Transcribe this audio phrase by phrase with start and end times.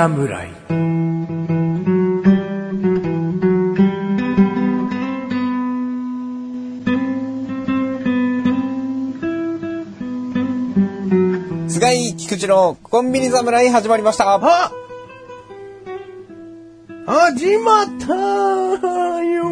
[0.00, 0.48] 侍
[11.68, 14.36] 菅井菊池のコンビニ侍始まりました。
[14.36, 14.72] あ
[17.06, 19.44] 始まったよ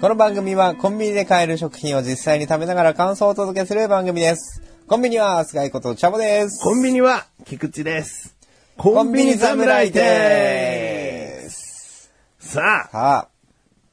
[0.00, 4.61] この番組はコンビニで買える食品を実際に食べながら感想をお届けする番組です。
[4.92, 6.62] コンビニは菅井ことチャボです。
[6.62, 8.36] コンビニは菊池です。
[8.76, 12.12] ココンビニ侍です。
[12.38, 13.28] さあ、さあ、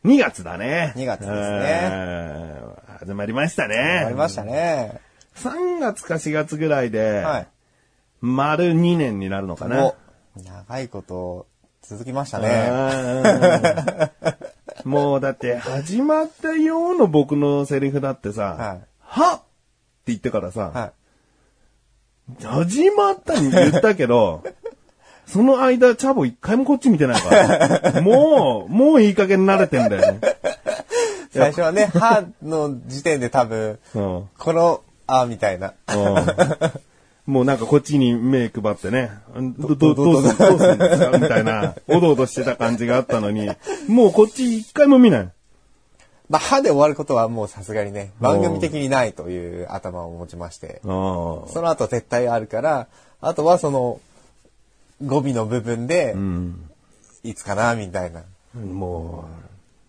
[0.03, 0.93] 2月だね。
[0.97, 2.59] 2月ですね
[2.91, 2.97] うん。
[2.97, 3.77] 始まりましたね。
[3.77, 4.99] ありましたね。
[5.35, 7.47] 3月か4月ぐらいで、はい。
[8.19, 9.85] 丸2年になるのかな。
[9.85, 9.95] お、
[10.35, 11.47] 長いこと
[11.81, 12.69] 続きましたね。
[14.83, 19.48] うんもうだって始まったようの僕のセリフだってさ、はいはって
[20.09, 20.91] 言ってからさ、は
[22.43, 24.43] 始まったに言ったけど、
[25.25, 28.01] その間、チャボ一回もこっち見てないから。
[28.01, 30.17] もう、もういい加減慣れてんだよ。
[31.31, 34.29] 最初はね、歯の時点で多分、うん。
[34.37, 35.73] この、あ、みたいな。
[35.87, 37.31] うん。
[37.31, 39.11] もうなんかこっちに目配ってね、
[39.59, 41.17] ど、ど、どうする、どうするんですか？
[41.19, 43.51] みたいな、おどおどしてた感じがあったのに、
[43.87, 45.29] もうこっち一回も見ない。
[46.29, 50.79] まあ、歯で終わることはもうさすがにね、番組的にないという頭を持ちまして。
[50.83, 52.87] あその後絶対あるから、
[53.19, 53.99] あとはその、
[55.03, 56.15] 語尾の部分で。
[57.23, 58.23] いつかな、みたいな。
[58.55, 59.25] も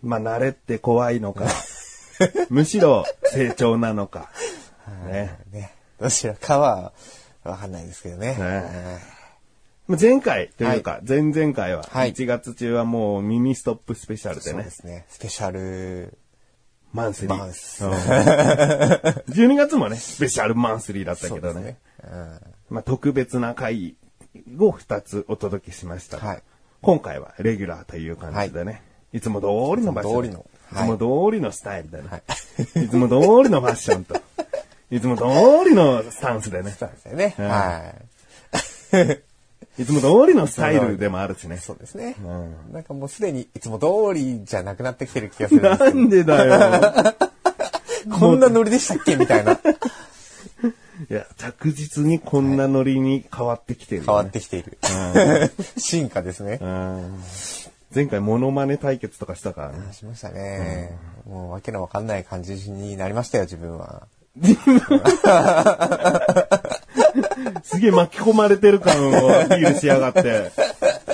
[0.02, 1.44] う、まあ慣れって怖いのか、
[2.48, 4.30] むしろ成長なのか。
[5.06, 5.38] ね。
[5.52, 5.74] ね。
[6.00, 6.92] どちらかは、
[7.44, 8.34] わかんないですけどね。
[8.34, 9.20] ね
[9.86, 15.04] まあ前回というか、前々回は、はい1月中はもうミニストップスペシャルでねそうで、すね。
[15.08, 16.16] スペシャル、
[16.92, 17.36] マンスリー。
[17.36, 17.92] マンスうん。
[19.32, 21.62] 12月もね、スペシャルマンスリーだったけどね。
[21.62, 21.76] ね。
[22.04, 22.40] うん。
[22.70, 23.96] まあ特別な回
[24.58, 26.18] を2つお届けしました。
[26.18, 26.42] が、はい。
[26.82, 29.46] 今回はレギュラーという感じでね、い、つも通
[29.80, 30.22] りの場所。
[30.22, 30.30] でい。
[30.30, 32.22] つも通りのスタイルでね、
[32.58, 34.14] い、つも通りのファッションと、
[34.90, 35.24] いつも通
[35.68, 37.34] りのスタンスでね、そうですよね。
[37.38, 37.48] うん。
[37.48, 37.92] は
[38.92, 39.29] い
[39.84, 41.58] つも通りのスタイルでもあるしねい。。
[41.58, 42.16] そうですね。
[42.22, 46.80] うなんかもうすでにいつも通りじゃなくなってきてる気がするんですけなんでだよ。
[48.06, 49.16] ど、 こんなノリでしたっけ？
[49.16, 49.52] みたいな。
[51.08, 54.78] いや、着実にこんなノリに変わってきてる、ね変わってきている。
[55.78, 56.58] 進化ですね。
[56.60, 57.22] うん
[57.92, 59.92] 前回モノマネ対決とかしたからね。
[59.92, 60.96] しましたね。
[61.26, 64.06] もうわけのわかんない感じになりましたよ、自分は。
[67.80, 70.52] すげえ巻き込まれてる感をアピールしやがって。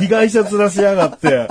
[0.00, 1.48] 被害者面しやがって。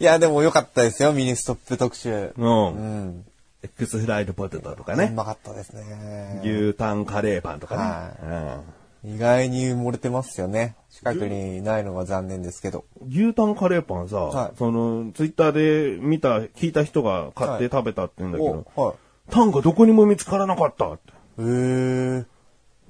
[0.00, 2.32] いや、でも良かったですよ、ミニストップ特集。
[2.34, 2.34] う。
[2.38, 3.24] うんん。
[3.62, 5.12] X フライドポテトとかうね。
[5.14, 6.40] うまかったですね。
[6.42, 8.62] 牛タンカレーパンとかは
[9.04, 9.14] ね。
[9.16, 10.76] 意外に漏れてますよね。
[10.90, 12.86] 近くにないのが残念ですけど。
[13.02, 18.94] うん牛タンカレーパンさ、はいその、ツイッターで見た、聞いた人が買って食べたって言うんだけど、お、はい。
[19.30, 22.22] タンがどこにも見つからなかったってへー。
[22.24, 22.26] っ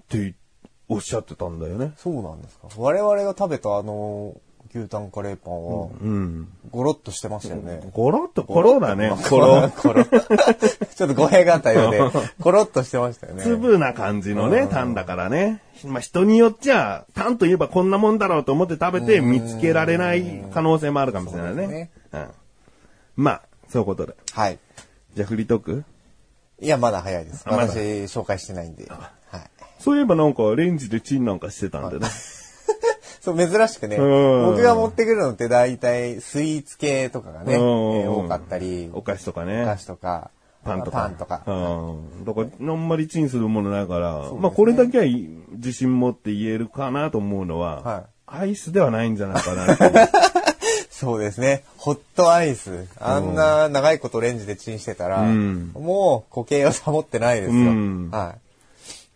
[0.09, 0.34] て
[0.88, 1.93] おっしゃってたんだよね。
[1.97, 2.69] そうなんですか。
[2.77, 4.37] 我々が食べたあの、
[4.75, 6.49] 牛タンカレーパンは、うん。
[6.71, 7.81] ゴロッとしてましたよね。
[7.93, 9.10] ゴロッと、コロだね。
[9.10, 9.71] ココロロ。。
[9.71, 10.04] コロ。
[10.04, 12.00] ちょっと語弊があったようで、
[12.43, 13.44] コロッとしてましたよね。
[13.44, 15.62] 粒な感じのね、タンだからね。
[15.84, 21.62] まあ、人によっちゃ、タンといえばこんなもんだろうと思って食べて見つけられない可能性もあるかもしれないね。
[21.62, 22.28] そうねうん。
[23.16, 24.15] まあ、そういうことで。
[24.33, 24.59] はい。
[25.15, 25.84] じゃあ、フリートーク
[26.65, 27.45] いや、まだ早いです。
[27.47, 28.87] あまだ私、紹介してないんで。
[28.89, 29.41] はい。
[29.79, 32.07] そういえばなんか、レンジでチンなんかしてたんでね。
[33.21, 39.65] そう、珍しくね、うん僕が持ってくるのって大体スイーツ系とかがね、え多かったり、お菓子とかおね。
[39.65, 40.31] 菓子とか、
[40.65, 40.99] パンとか。
[40.99, 41.43] パンとか。
[41.47, 41.53] う
[42.22, 42.25] ん。
[42.25, 45.05] だから、あんまりチンするものないから、まあ、これだけは
[45.53, 49.67] 自信持って言えるかなと思うのは、はアイスではないんじゃないかな
[50.95, 51.65] そうですね。
[51.77, 52.87] ホットアイス。
[53.01, 57.59] あんな長いことレンジでチンしてたら、うんもう固形を保ってないですよ。
[57.59, 58.37] うんは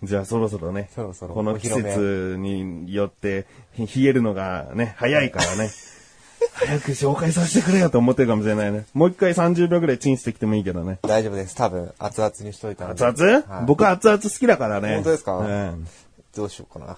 [0.03, 5.71] じゃあそろそろね、そろそろこの季節によってひ冷えるのがね、早いからね、
[6.55, 8.85] 早く紹介させてくれよと思ってるかもしれないね。
[8.93, 10.99] もう一回30秒くらいチンしてきてもいいけどね。
[11.05, 11.07] い。
[11.07, 11.55] 大丈夫です。
[11.55, 13.05] 多分、熱々にしといたので。
[13.05, 14.95] 熱々、はい僕は熱々好きだからね。
[14.97, 15.37] 本当ですか？
[15.39, 15.87] うん。
[16.37, 16.97] どうしようかな。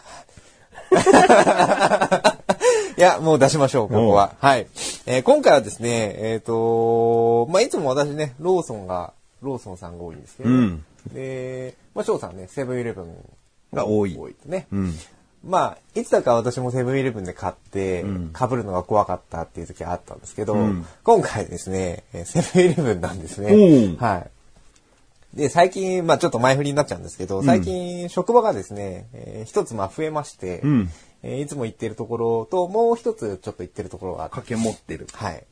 [2.97, 4.35] いや、もう出しましょう、ここは。
[4.41, 4.67] はい。
[5.07, 13.15] えー今回はですね、えっ、とまあ、いつも私ね、ローソンが、ローソンさんが多いんですけど、うんで、まあ、翔さんね、セブンイレブン
[13.73, 14.67] が多い多いね。
[14.73, 14.95] うん。
[15.43, 23.97] まあ、いつだか私もセブンイレブンで買って、被るのが怖かったっていう時あったんですけど、うん今回ですね、えーセブンイレブンなんですね。
[23.99, 24.31] はい。
[25.35, 30.91] で、最近、まあちょっと前振りになっちゃうんですけど、最近、職場がですね、えー一つまあ増えまして、うん
[31.23, 35.07] えーいつも行ってるところと、もう一つちょっと行ってるところがあって、掛け持ってる。
[35.13, 35.45] はい。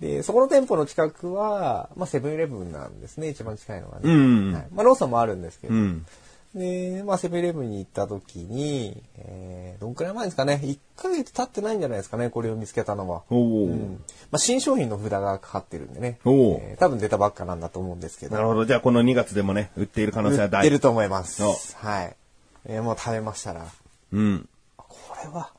[0.00, 4.02] で、そこの店舗の近くは、まあセブンイレブンなんですね、一番近いのはね。
[4.04, 6.06] うんはい、まあローソンもあるんですけど、うん。
[6.54, 13.22] で、まあセブンイレブンに行った時に、えー、どんくらい前ですかね、1ヶ月経ってないんじゃないですかね、これを見つけたのは。
[13.30, 16.18] うんまあ、新商品の札がかかってるんでね。
[16.24, 18.36] えー多分出たばっかなんだと思うんですけど。
[18.36, 18.64] なるほど。
[18.64, 20.62] じゃあこの2月でもね、売っている可能性は大。
[20.62, 21.42] 売ってると思います。
[21.44, 22.16] おはい。
[22.66, 23.66] えーもう食べましたら、
[24.12, 24.48] うん。
[24.76, 25.52] これは、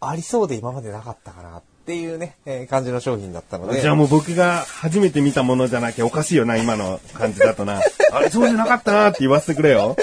[0.00, 3.80] ありそうで今までなかったかなっていうね、えー感じの商品だったので。
[3.80, 7.80] じゃあもう僕が初めて見たものじゃなきゃおかしいよな、今の感じだとな。
[8.12, 9.96] あれ、そうじゃなかったなって言わせてくれよ。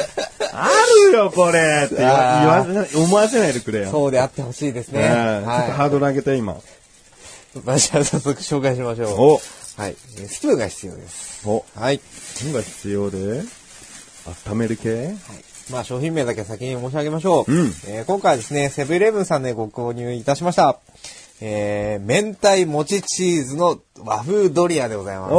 [0.52, 0.70] あ
[1.10, 3.92] るよ、これって言わせない思わせないでくれよ。
[3.92, 5.02] そうであってほしいですね。
[5.02, 6.54] うんちょっとハはードル上げて、今。
[6.54, 6.56] い。
[7.64, 9.22] まあじゃあ早速紹介しましょう。
[9.22, 9.42] お
[9.78, 9.96] はい。
[10.18, 11.48] えースプーンが必要です。
[11.48, 12.02] おはい。
[12.44, 13.44] 何が必要で
[14.50, 15.06] 温める系？
[15.06, 15.16] はい。
[15.70, 17.52] まあ商品名だけ先に申し上げましょう。
[17.52, 20.80] うんえー今回はですね、セブンイレブンさんでご購入いたしました。
[21.42, 25.34] えー、明太もちチーズの和風ドリアでございます。
[25.34, 25.36] お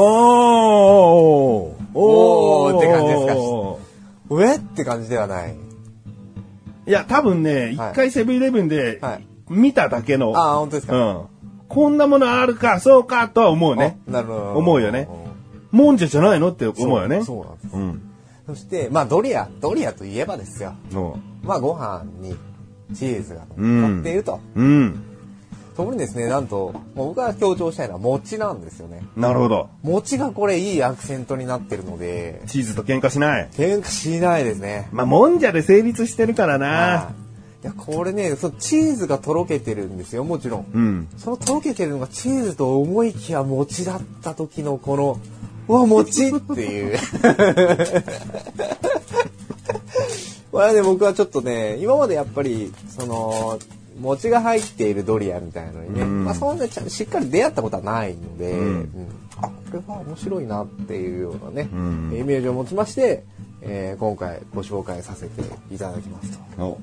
[1.70, 3.40] ーおーって感じですかか
[4.28, 5.56] うえって感じではない。
[6.86, 10.96] いや、多分ね、一はい回セブンイレブンではい見ただけの、ああ、本当ですか。
[10.96, 11.26] うん。
[11.68, 13.98] こんなものあるか、そうか、とは思うね。
[14.08, 14.52] あなるほど。
[14.56, 15.08] 思うよね
[15.70, 17.24] もんじゃじゃないのって思うよね。
[17.24, 17.76] そうなんです。
[17.76, 18.02] うん。
[18.46, 20.74] そして、まあドリア、ドリアといえばですよ。
[20.92, 22.36] そまあご飯に
[22.94, 24.40] チーズがうん乗っていると。
[24.54, 24.60] う。
[24.60, 25.02] うん。
[25.76, 29.02] ところにですね、なんと、もう僕が強調したいのは餅なんですよね。
[29.14, 29.68] なるほど。
[29.82, 33.48] 餅がこれいいアクセントになってるので、チーズと喧嘩しない。
[33.52, 34.88] 喧嘩しないですね。
[34.90, 37.10] まあ、もんじゃで成立してるからはな。
[37.62, 40.66] いいや、これね、そのチーズがとろけてるんですよ、もちろん。
[40.72, 41.08] うん。
[41.18, 45.18] そのとろけてるのがチーズと思いきや餅だった時のこの、
[45.68, 46.98] うわ、餅っていう。
[50.50, 53.58] これはね、僕はちょっとね、今までやっぱり、その、
[54.00, 56.24] 餅が入っているドリアみたいなのにね、うん。
[56.24, 58.58] まあそんなちゃんしっかり出会ったことはないので、ん。
[58.58, 59.08] うん。
[59.40, 62.16] あ、これは面白いなっていうようなね、うん。
[62.18, 63.24] イメージを持ちまして、
[63.62, 65.42] えー今回ご紹介させて
[65.74, 66.78] いただきますと。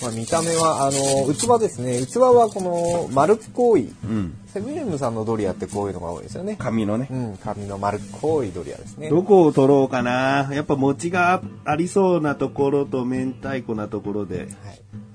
[0.00, 2.04] おまあ、見た目は、あの、器ですね。
[2.06, 4.34] 器はこの丸っこい、うん。
[4.46, 6.56] セブンイレブンさんのドリアってこういうのが多いですよね。
[6.58, 7.14] 紙のねう。
[7.14, 9.10] ん、紙の丸っこいドリアですね。
[9.10, 10.48] どこを取ろうかな。
[10.52, 14.38] やっぱ餅がありそうなところと明太子なところで。
[14.38, 14.48] はい。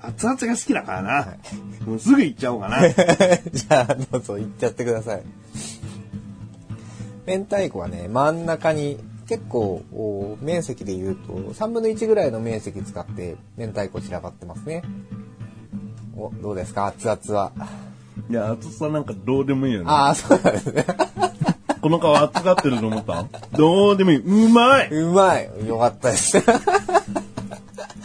[0.00, 1.36] 熱々が好きだからな。
[1.84, 2.88] もうすぐ行っちゃおうかな。
[2.88, 5.22] じゃあ、どうぞ、いっちゃってください。
[7.26, 8.98] 明太子はね、真ん中に
[9.28, 14.82] 結構、お面積で言うと、3分の1ぐらいの面積使って、明太子散らばってますね。
[16.16, 16.86] お、どうですか？
[16.86, 17.52] 熱々は。
[18.30, 19.86] いや、熱さなんかどうでもいいよね。
[19.90, 20.84] ああ、そうなんですね。
[21.82, 23.24] この皮熱がってると思った？
[23.56, 24.46] どうでもいい。
[24.46, 25.50] うまいうまい。
[25.66, 26.38] よかったです。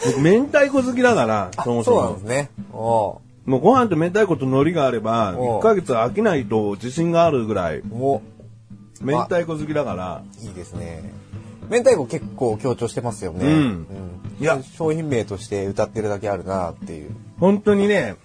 [0.05, 2.23] 僕、明太子好きだから、そもそもそうなんです。
[2.25, 2.49] ね。
[2.73, 8.21] おもうご飯と明太子と海苔があれば、おう1ヶ月飽きないと自信があるぐらい、うも
[9.01, 11.13] 明太子好きだから、う、いいですね。
[11.69, 13.45] 明太子結構強調してますよね。
[13.45, 13.87] うん
[14.39, 17.11] いや商品名として歌ってるだけあるなっていう。
[17.39, 18.15] 本当にね、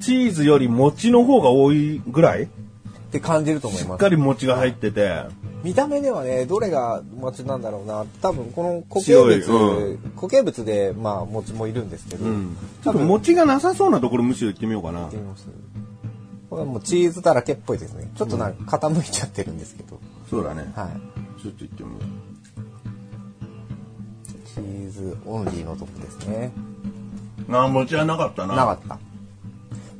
[0.00, 2.48] チーズより餅の方が多いぐらい、っ
[3.12, 4.08] て感じると思いますしっか。
[4.08, 5.24] り餅が入ってて、
[5.62, 8.06] 見た目ではね、どれが餅なんだろうな。
[8.22, 12.24] 多分この固形物、う固形物で、まあ餅もいるんですけど。
[12.24, 12.56] うん。
[12.82, 15.16] ちょっと餅がなさそうなところむしろ行ってみようかなやって。
[15.18, 15.46] みます
[16.52, 18.10] これはもうチーズだらけっぽいですね。
[18.14, 19.98] ちょっとなんか傾いちゃってるんですけど。
[20.28, 20.70] そうだね。
[20.76, 21.40] はい。
[21.40, 21.98] ちょっと行ってみよ
[24.44, 26.52] チーズオンリーのとこですね。
[27.48, 27.56] う。
[27.56, 28.54] あ、餅はなかったな。
[28.54, 28.88] なかった。
[28.88, 28.98] ま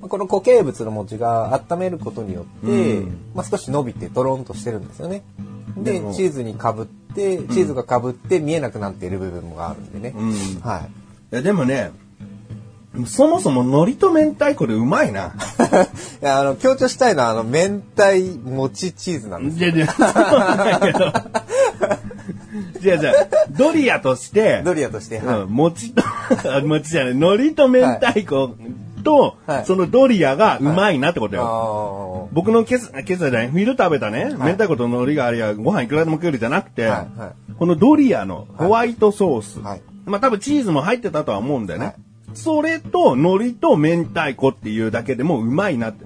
[0.03, 5.23] あこの固形物の餅が温めることによって、うんまあ、少し伸びてドロンとしてるんですよね。
[5.79, 10.31] でチーズにかぶってチーズがかぶって見えなくなっている部分もあるんでね、うん。
[10.33, 10.87] いは
[11.33, 11.93] いや、でもね、
[13.07, 15.33] そもそも海苔と明太子でうまいな。
[16.21, 21.13] いやあの強調したいのはあの明太餅チーズなんですじゃじゃ、そうだけど。
[22.81, 23.15] じゃあじゃあ、
[23.51, 25.41] ドリアとして、ドリアとして、はい。
[25.41, 28.55] うん、餅と、あ 餅じゃない、海苔と明太子
[29.03, 29.65] と、はい。
[29.67, 32.29] そのドリアがうまいなってことよ。
[32.29, 36.91] あ僕の今朝、今朝じゃない、昼食べたね、明太子と海苔がありゃご飯いくらでも食えるじゃなくて、はい。
[37.19, 39.83] はこのドリアのホワイトソース、はい。
[40.05, 41.95] まあ多分チーズも入ってたとは思うんだよね。
[42.33, 46.05] はいそれと海苔と明太子っていうだけでもうまいなって。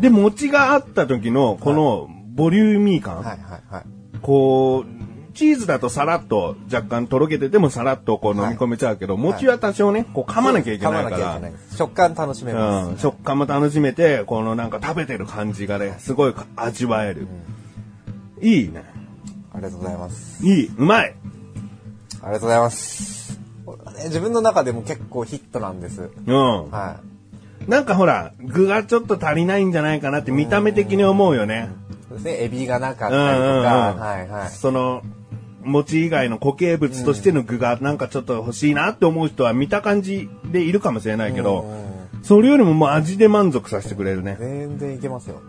[0.00, 3.38] で、餅があった時のこのボリューミー感、はいはい
[3.74, 3.84] はい。
[4.20, 11.40] こう、チーズだとさらっと若干とろけててもさらっとこう飲み込めちゃうけど、餅は多少ね、こう噛まなきゃいけないから。
[11.76, 17.26] 食感楽しめます、うん、食感も楽しめて、このなんか食べてる感じがね、すごい味わえる。
[18.40, 18.84] いいね。
[19.52, 20.46] ありがとうございます。
[20.46, 21.14] いい、うまい。
[22.22, 23.23] ありがとうございます。
[23.96, 26.10] ね、自分の中でも結構ヒットなんです。
[26.26, 26.70] うん。
[26.70, 27.00] は
[27.66, 31.70] なんかほら、具がちょっと足りないんじゃないかなって見た目的に思うよね。
[31.90, 31.94] い。
[32.08, 33.62] そうですね、エビがなかっうんたりとうんうん。
[33.62, 34.48] か、はいはい。
[34.50, 35.02] その、
[35.62, 44.38] 餅以外の固形物としての具がなんかちょっと欲しいなって思う人は見た感じでいるかもしれないけど、うんそれよりももう味で満足させてくれるね。
[44.40, 45.42] 全然いけますよ。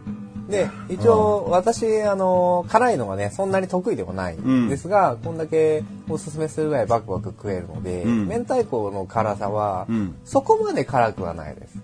[0.49, 11.77] で、一応、私、あの、辛いのがね、そんなに得意ではないんですが、こんだけおすすめするぐらいバクバク食えるので、うん明太子の辛さは、うんそこまで辛くはないです。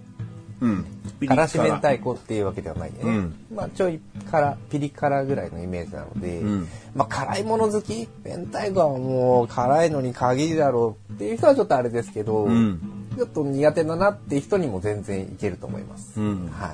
[0.62, 0.86] うん。
[1.28, 3.10] 辛子明太子っていうわけではないんでね。
[3.10, 4.00] うんまあ、ちょい
[4.30, 8.08] 辛、ピリ辛ぐらいのイメージなので、うんまあ、辛いもの好き？
[8.24, 12.80] 明太子はもう辛いのに限りだろうっていう人はちょっとあれですけど、うん
[13.18, 16.20] ちょっと苦手だなっていう人にも全然いけると思います。
[16.20, 16.72] うんはい。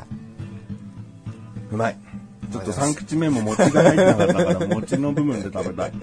[1.72, 1.98] うまい。
[2.52, 5.94] ちょっと3口目も餅が入ってなかったから、 餅の部分で食べたい。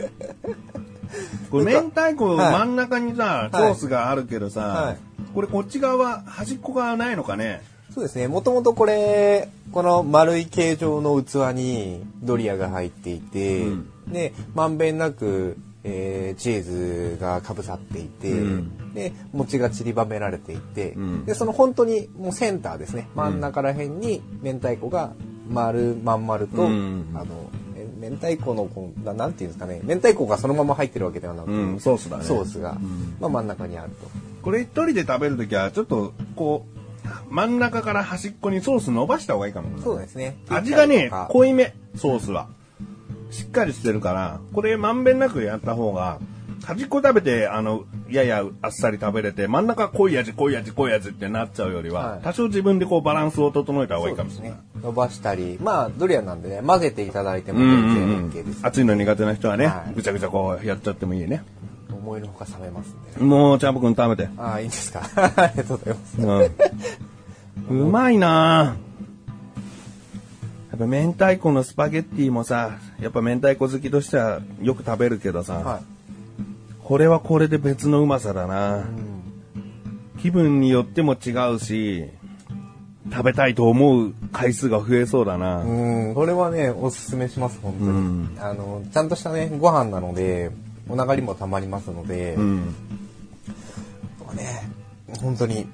[1.50, 4.96] これ明太子はい真ん中にさ、ソはいースがあるけどさ、はい
[5.34, 7.62] これこっち側、端っこがないのかね？
[7.92, 8.28] そうですね。
[8.28, 23.08] もともとこれ、この丸い形状の器にドリアが入っていて、うんで、まんべんなく、えーチーズがかぶさっていて、うんで、餅が散りばめられていて、うんで、その本当にもうセンターですね。
[23.14, 25.12] 真ん中ら辺に明太子が
[25.48, 32.24] 丸、まん丸と、うんあの、え明太子のこうな、なんていうんですかね、明太子がそのまま入ってるわけではなくて、うん、ソースだね。
[32.24, 34.08] ソースが、んまあ、真ん中にあると。
[34.42, 36.74] これ一人で食べるときは、ちょっと、こう、
[37.28, 39.78] 真ん中から端っこにソース伸ばした方がいいかも。
[39.82, 40.36] そうですね。
[40.48, 42.48] 味がね濃いめ、ソースは。
[43.34, 46.20] しっかりしてるから、これまんべんなくやった方が、
[46.64, 54.50] 端っこ食べて、あの、ややあっさり食べれて、真ん中濃い味、濃い味、濃い味ってなっちゃうよりは、はい多少自分でこうバランスを整えた方がいいかもしれない。
[54.52, 54.58] ね。
[54.82, 58.60] 伸ばしたり、まあドリアなんでね、混ぜていただいてもうん全うんうん然 OK です。
[58.62, 61.42] 熱いの苦手な人はね、はいぐちゃぐちゃこうやっちゃってもいいね。
[61.90, 63.26] 思いのほか冷めますんでね。
[63.26, 64.30] もう、チャンプ君食べて。
[64.36, 65.00] ああ、いいですか。
[65.16, 66.20] ありがとうございます。
[67.70, 67.80] うん。
[67.86, 68.93] うまいなぁ
[70.74, 75.80] やっぱ明太子のスパゲッティもさ、やっぱ明太子好きとしてはよく食べるけどさ、は
[76.82, 78.80] これはこれで別のうまさだな、い。
[78.80, 79.14] うん
[80.24, 82.08] 気分によっても違うし、
[83.12, 85.58] 食べたいと思う回数が増えそうだな。
[85.58, 87.90] うん、これはね、おすすめします、本当に。
[87.90, 90.50] うんあの、ちゃんとしたね、ご飯なので、
[90.88, 92.66] お腹にもたまりますので、うん。
[94.34, 94.70] ね、
[95.20, 95.66] 本当に、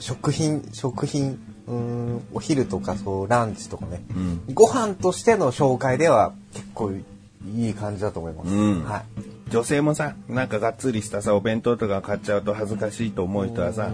[0.00, 1.38] 食品、食品、
[1.68, 8.50] うん、お昼とかそう、ランチとかね、うんご飯としての紹介では結構いい感じだと思います。
[8.50, 9.04] うんはい。
[9.50, 13.90] 女性もさ、なんかがっつりしたさ、お弁当とか買っちゃうと恥ずかしいと思う人はさ、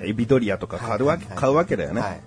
[0.00, 2.00] エビドリアとか買うわけ、買うわけだよね。
[2.00, 2.20] はい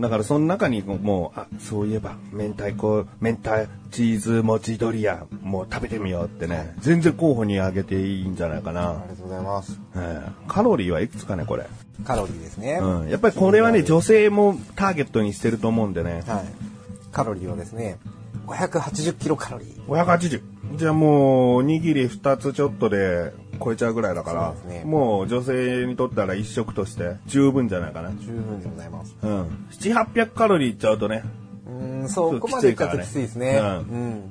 [0.00, 8.90] だからその中にもう、あ、そういえば、明太子、明太チーズ餅ドリア、もう食べてみようってね、全然候補に挙げていいんじゃないかな。
[8.90, 9.78] ありがとうございます。
[9.96, 11.66] ええカロリーはいくつかね、これ。
[12.04, 12.78] カロリーですね。
[12.80, 13.08] うん。
[13.10, 16.22] やっぱりこれはね、女性もターゲットにしてると思うんでね。
[16.26, 16.44] はい。
[17.12, 17.98] カロリーはですね、
[18.46, 19.84] 580キロカロリー。
[19.86, 20.42] 580。
[20.76, 28.10] じゃあもう、おにぎり2つちょっとで超えちゃうぐらいだから、ねもう女性にとったら一食として十分じゃないかな。
[28.12, 29.16] 十分でございます。
[29.22, 29.42] うん。
[29.70, 31.22] 7、800カロリーいっちゃうとね。
[31.66, 33.60] うん、そこまでいっちゃうときついですね。
[33.60, 34.30] うん。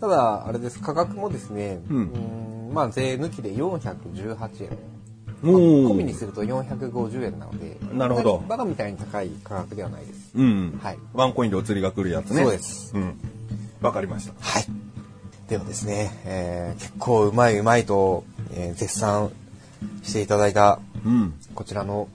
[0.00, 4.94] ただ、あれです、価格もですね、うんうんまあ、税抜きで418円。
[5.42, 10.32] 込みにすると450円なので、なるほどバカみたいに高い価格ではないです。
[10.34, 10.80] うん。
[10.82, 12.42] はいワンコインでお釣りが来るやつね。
[12.42, 12.92] そうです。
[12.94, 13.14] うん。
[13.82, 14.32] わかりました。
[14.40, 14.64] はい。
[15.48, 19.30] ではですね、えー結構うまいうまいと、えー絶賛
[20.02, 21.34] していただいた、うん。
[21.54, 22.08] こちらの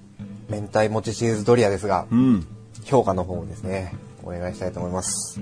[0.50, 2.48] 明太もちチーズドリアですが、うん。
[2.84, 3.94] 評価の方をですね、
[4.24, 5.40] お願いしたいと思います。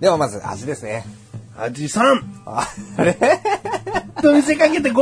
[0.00, 1.04] ではまず味ですね。
[1.58, 2.00] 味 3!
[2.46, 3.18] ああれ？
[4.22, 5.00] と見せかけて 5!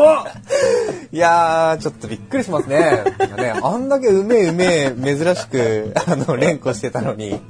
[1.12, 3.04] いやー、ちょっとびっくりしますね。
[3.36, 7.40] ねあんだけうめえうめえ、珍しく、あの、連呼してたのに、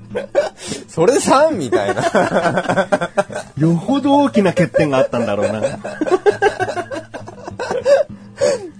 [0.88, 3.10] それで3みたいな。
[3.56, 5.78] よほど大きな欠点があったんだろうな。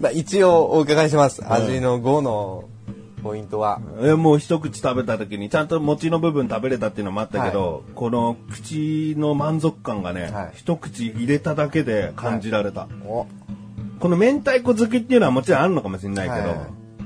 [0.09, 1.43] まあ、一応お伺いします。
[1.53, 2.65] 味の5の
[3.23, 3.81] ポイントは。
[4.01, 12.89] えもう一口食べた時にちゃんと餅の部分食べれたっていうのもあったけど、この口の満足感がね、はい一口入れただけで感じられた。
[13.05, 13.27] お
[14.01, 16.59] この明太子好きっていうのはもちろんあるのかもしれないけど、はい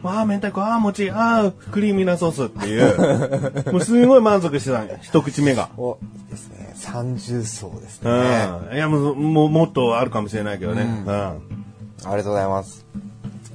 [0.04, 5.68] ああ、明太子、ああ、餅、ああ、クリーミーなソースっていう、 もうすごい満足してた、一口目が。
[5.76, 6.72] お、いいですね。
[6.74, 8.48] 三重奏ですうね。
[8.72, 8.74] ん。
[8.74, 10.82] いや、もう、もうもっとあるかもしれないけどね。
[10.82, 11.61] うんうん。
[12.04, 12.86] ありがとうございます。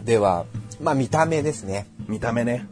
[0.04, 0.46] では、
[0.82, 1.88] まあ見た目ですね。
[2.08, 2.68] 見た目ね。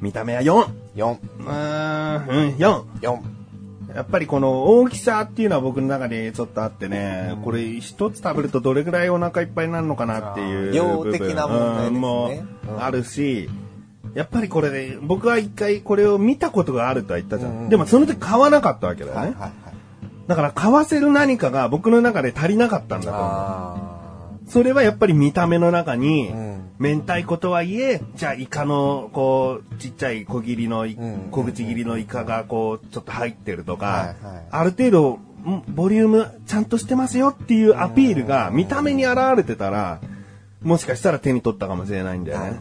[0.00, 0.66] 見た目は4。
[0.96, 1.12] 4。
[1.12, 2.82] うーん、うん、4。
[3.00, 3.36] 4。
[3.94, 11.10] やっぱりこの大きさっていうのは僕の中でちょっとあってね、これ一つ食べるとどれぐらいお腹いっぱいになるのかなっていう量。
[11.10, 13.48] 的な問題ですねうんもうんあるし、
[14.12, 17.52] やっぱりこれね、僕は一回これを見たことがあるとは言ったじゃん。
[17.52, 19.20] うんでもその時買わなかったわけだよね。
[19.20, 19.52] はいはいはい。
[20.26, 23.95] だから買わせる何かが僕の中で足りなかったんだと思う。
[24.46, 30.86] あそれはやっぱり見た目の中に、うん明太子とはいえ、じゃあイカの、こう、ちっちゃい小切りの
[31.30, 34.14] 小口切りのイカがこう、ちょっと入ってるとか、
[34.50, 35.10] ある程度、
[35.48, 40.00] んボリュームちゃんとしてますよっていうアピールが見た目に現れてたら、
[40.62, 42.60] もしかしたら手に取ったかもしれないんだよね。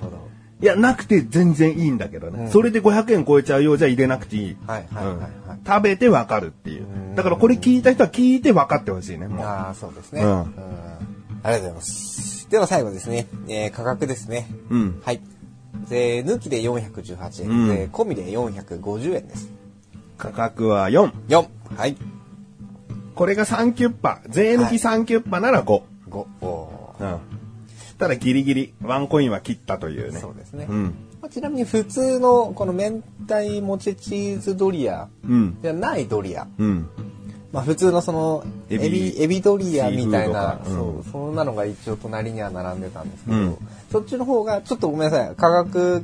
[0.61, 2.49] いや、なくて全然いいんだけどね。
[2.51, 4.57] それで500円超えちゃうようじゃ入れなくていい。
[5.67, 6.85] 食べてわかるっていう。
[7.15, 9.27] だからこれ聞いた人は聞いて分かってほしいね。
[9.27, 10.21] もうああ、そうですね。
[10.23, 10.45] ううんん。
[11.45, 12.49] ありがとうございます。
[12.49, 14.47] では最後ですね、えー価格ですね。
[14.71, 15.01] うん。
[15.05, 15.21] はい。
[15.85, 19.51] 税抜きで418円、うん税込みで450円です。
[20.17, 21.11] 価格は4。
[21.27, 21.47] 4。
[21.77, 21.97] はい。
[23.13, 24.21] これが3キュッパ。
[24.27, 25.81] 税抜き3キュッパなら5。
[26.09, 26.25] 5。
[26.41, 27.19] おーうん。
[27.99, 30.19] ただギリギリ、ワンコインは切ったというね。
[30.19, 30.65] そうですね。
[30.67, 30.83] うん。
[31.21, 35.57] まあちなみに普通のこの明太もちチーズドリアうん。
[35.61, 36.47] じゃないドリア。
[36.57, 36.89] うん。
[37.55, 43.57] まあ普通のそのエビエビ、ドリアみたいな、うんそう、そんなのが一応隣には並んでたんですけど、うん
[43.89, 46.03] そっちの方が、ちょっとごめんなさい、価格、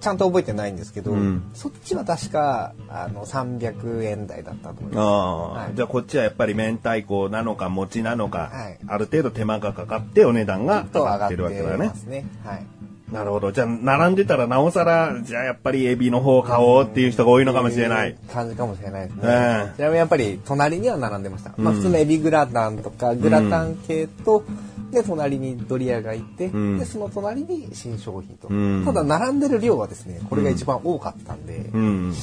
[0.00, 10.66] ちゃんと覚えてないんですけど、うんそっちは確か、あの、300円台だったと思いあまあ、はいじゃあこっちはやっぱり明太子なのか餅なのか、はいある程度手間がかかってお値段す。
[10.66, 11.94] が上がってるわけだねま。
[11.94, 12.24] すね。
[12.42, 12.66] はい。
[13.14, 13.52] なるほど。
[13.52, 18.16] じゃあ並んでたらなおさら、じゃあやっぱりエビの方を買おうっていう人が多いのかもしれない。
[18.32, 19.22] 感じかもしれないですね。
[19.24, 21.54] ええちなみにやっぱり隣には並んでました。
[21.56, 24.42] まあ普通のエビグラタンとかグラタン系と、
[24.90, 28.52] で、隣にドリアがいて、んで、その隣に新商品と。
[28.52, 32.14] んただ並んでる量はですね、これが一番多かったんで、うん。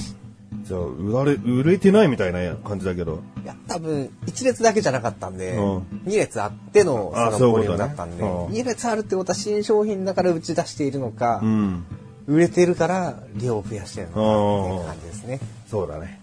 [0.72, 3.22] じゃあ、売られ、売れてないみたいな感じだけど。
[3.44, 11.86] いや、多分、1列だけじゃなかったんで、うん2列あってのあそのボリュームだったんで、うん2列あるってことは新商品だから打ち出しているのか、うん。
[12.28, 14.24] 売れてるから量を増やしてるのかっ
[14.70, 15.40] ていう感じですね。
[15.68, 16.22] そうだね。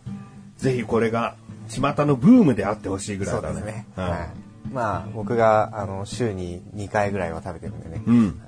[0.57, 1.35] ぜひこれが、
[1.69, 3.57] 巷のブームであってほしいぐらそいうだね。
[3.57, 3.87] ですね。
[3.99, 4.48] うんはい。
[4.73, 8.03] まあ、僕が、あの、週に2回ぐらいは食べてるんでね。
[8.07, 8.41] うん。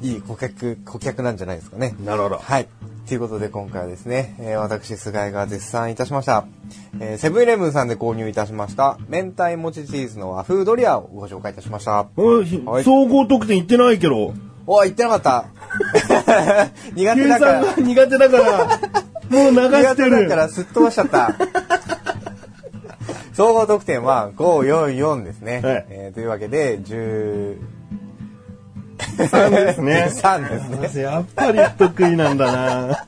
[0.02, 1.94] いい顧客、顧客なんじゃないですかね。
[2.04, 2.38] なるほど。
[2.38, 2.68] はい。
[3.06, 6.46] ということで今回はですね、えー私、菅井が絶賛いたしました。
[7.00, 11.92] えーセブンイレブンさんで購入いたしました、明太もちチーズの和風ドリアをご紹介いたしました。
[11.92, 14.32] はい総合得点いってないけど、
[14.66, 15.44] おい、言ってなかった。
[16.96, 18.80] 苦手計だから苦手だから、
[19.28, 20.10] もう流苦してる。
[20.10, 21.34] 手だからすっ飛ばしちゃった。
[23.34, 25.60] 総合得点は544ですね。
[25.60, 27.58] はいえーというわけで、10、
[28.98, 30.06] 3ですね。
[30.14, 30.76] 3ですね。
[30.88, 32.52] 私やっぱり得意なんだな。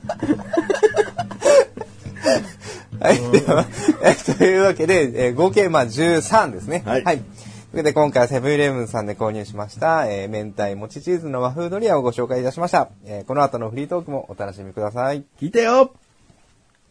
[2.99, 3.31] はい。
[3.31, 3.65] では、
[4.03, 6.83] えというわけで、えー合計まあ13ですね。
[6.85, 12.89] はいというわけで今回はセブンイレブンさんで購入しました、えー明太もちチーズの和風ドリアをご紹介いたしました。
[13.05, 15.23] えーこの後のフリートークもお楽しみください。
[15.39, 15.91] 聞いてよ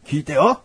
[0.05, 0.61] 聞いてよ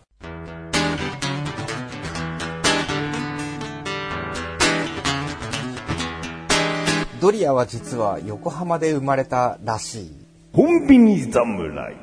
[7.23, 10.11] ドリアは実は横浜で生まれたらしい。
[10.51, 11.95] コンビニ侍。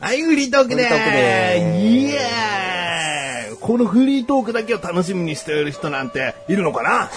[0.00, 7.08] はい、フリートークでーすイエーイこのフリートークだけを楽しみにしている人なんているのかな、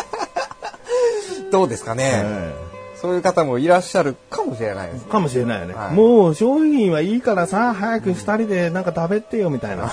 [1.52, 2.24] どうですかね、
[2.96, 5.04] そういう方もいらっしゃるかもしれないです。
[5.04, 9.88] かもしれないよね、はいもう商品はいいからさ、早く二人でなんか食べてよみたいな。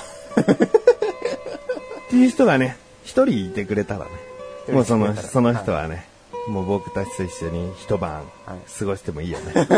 [2.08, 4.25] ていう人がね、一人いてくれたらね。
[4.72, 6.06] もうその、その人はね、
[6.48, 9.68] もう僕たちと一緒に一晩はい過ごしてもいいよね。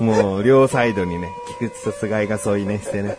[0.00, 3.18] もう両サイドにね、菊池と菅井が添い寝してね。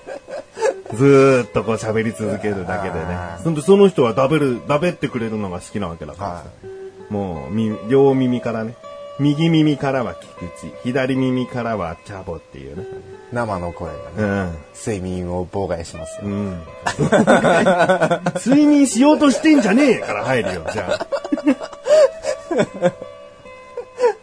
[0.93, 6.35] ずーっとこう喋り続けるだけでねそんでその人は食べる、食べってくれるのが好きなわけだからさ。
[6.35, 6.43] は
[7.09, 8.75] もう、み両耳からね。
[9.19, 12.85] 右耳からは菊池、左耳からはチャボっていうね。
[13.33, 14.57] 生の声がね、うん。
[14.75, 16.27] 睡眠を妨害しますよ。
[16.27, 16.61] うん。
[18.45, 21.07] 睡眠しようとしてんじゃねえから入るよ、じゃあ。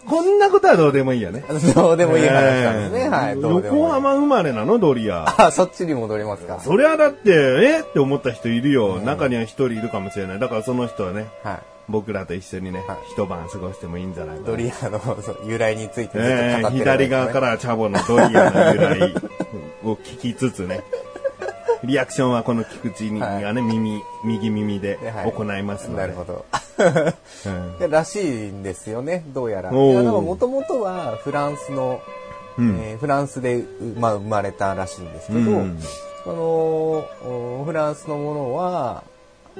[0.06, 1.44] こんなことはどうでもいいよね。
[1.74, 3.00] どうでもいい話なんですね。
[3.02, 5.24] ええはい横浜生まれなの、ドリア。
[5.36, 6.58] あ、そっちに戻りますか。
[6.60, 7.80] そりゃだって、え？
[7.80, 8.98] って思った人いるよ。
[8.98, 10.38] 中には一人いるかもしれない。
[10.40, 11.58] だからその人はね、はい。
[11.90, 14.46] 僕らと一緒にね、はい一晩過ごしてもいいんじゃないかな。
[14.48, 15.00] ドリアの
[15.46, 19.14] 由来についてずっと語ってるええわけですね左側からチャボのドリアの由来
[19.84, 20.82] を聞きつつね。
[21.82, 26.02] リアクションはこの菊池にがね、耳、右耳ではい行いますので。
[26.02, 26.44] なるほど。
[27.46, 29.70] うんでらしいんですよね、どうやら。
[29.70, 32.00] ももともとはフランスの
[32.58, 33.66] うんえーフランスでう、
[33.98, 35.78] まあ、生まれたらしいんですけど、うん
[36.24, 39.02] そのおフランスのものは、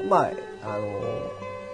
[0.08, 0.30] まあ、
[0.62, 1.00] あの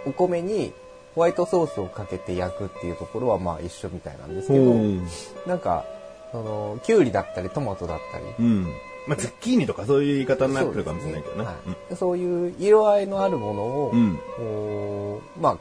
[0.07, 0.73] お米に
[1.15, 5.07] ホワイトソースをかけて焼くっていうところはまあ一緒みたいなんですけど、うん。
[5.47, 5.85] なんか、
[6.31, 8.65] その、キュウリだったりトマトだったり、うん。
[9.07, 11.49] まあ、ズッキーニとかそういう言い方になってるかもしれないけどね。
[11.91, 15.59] そういそういう色合いのあるものを、うんこうまあ、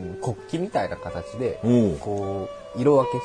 [0.00, 1.58] うん国旗みたいな形で、
[2.00, 3.24] こう、色分けし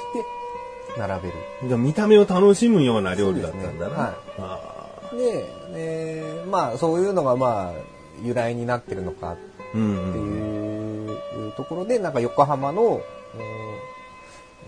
[0.96, 1.34] て並べる。
[1.68, 3.96] じゃあ見た目を楽しむような料理だったんだな。
[3.96, 4.82] ねはいあ
[5.16, 7.74] で、えーまあ、そういうのがまあ、
[8.24, 11.08] 由来になってるのかーうんってうん。
[11.46, 13.02] いうところで、なんか横浜の、うん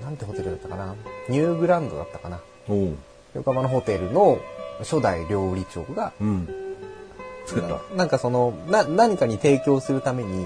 [0.04, 0.96] なんてホテルだったかな？
[1.30, 2.42] ニューグランドだったかな？
[3.36, 4.40] 横浜のホテルの
[4.80, 6.48] 初代料理長が、うん。
[7.46, 7.70] 作った。
[7.70, 10.46] ななんかその、な、何かに提供するために、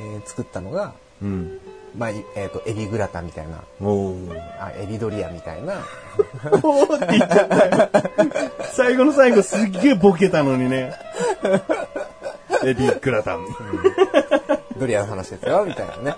[0.00, 1.58] えー作ったのが、うん。
[1.96, 3.62] まあ、いえっ、と、エビグラタンみたいな、
[4.58, 5.74] あ、エビドリアみたいな、
[6.62, 7.90] おーって言っちゃったよ。
[8.72, 10.94] 最後の最後すっげえボケたのにね。
[12.64, 13.46] エビグラタン。
[14.78, 16.16] ドリアの話ですよ、みたいなね。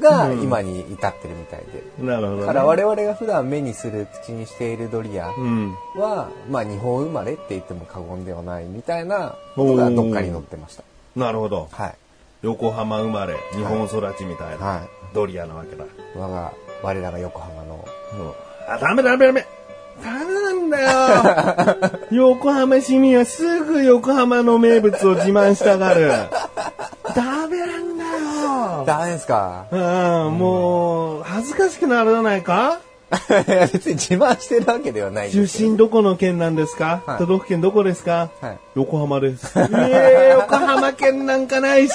[0.00, 2.04] が、今に至ってるみたいで。
[2.04, 2.46] なるほど、ね。
[2.46, 5.74] だから我々が普段目にする口にしているドリアうん。
[5.96, 10.84] は、まあ日本生まれって言っても過言ではないみたいなことがどっかに載ってました。
[11.16, 11.68] なるほど。
[11.70, 11.94] はい。
[12.42, 14.82] 横浜生まれ、日本育ちみたいな、は
[15.14, 15.84] ドリアなわけだ。
[16.16, 17.84] 我が、我らが横浜の。
[18.68, 19.46] あ、ダメダメダメ。
[20.02, 21.98] ダメなんだよ。
[22.10, 26.10] 横浜市民はすぐ横浜の名物を自慢したがる。
[27.14, 28.84] ダメなんだよ。
[28.86, 29.66] ダメですか？
[29.70, 32.80] うん、もう、恥ずかしくならないか？
[33.72, 39.52] 別に自慢してるわけではない出身どこの県なんですか、はい都道府県どこですか、はい横浜です。
[39.58, 41.92] ええ横浜県なんかないし。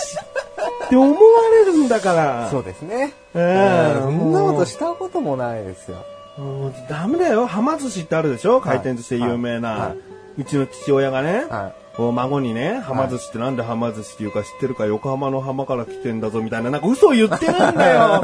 [0.85, 1.17] って思わ
[1.65, 2.47] れるんだから。
[2.51, 3.13] そうですね。
[3.33, 5.97] ええうんそんなことしたこともないですよ。
[6.37, 7.47] もうダメだよ。
[7.47, 8.61] はま寿司ってあるでしょ？
[8.61, 9.69] 回転寿司で有名な。
[9.71, 9.97] はいはい
[10.37, 18.21] うちの父親がね、はこう孫にね、はま寿司ってなんではま寿司っていうか知ってるか横浜の浜から来てんだぞみたいな、なんか嘘を言ってるんだよ。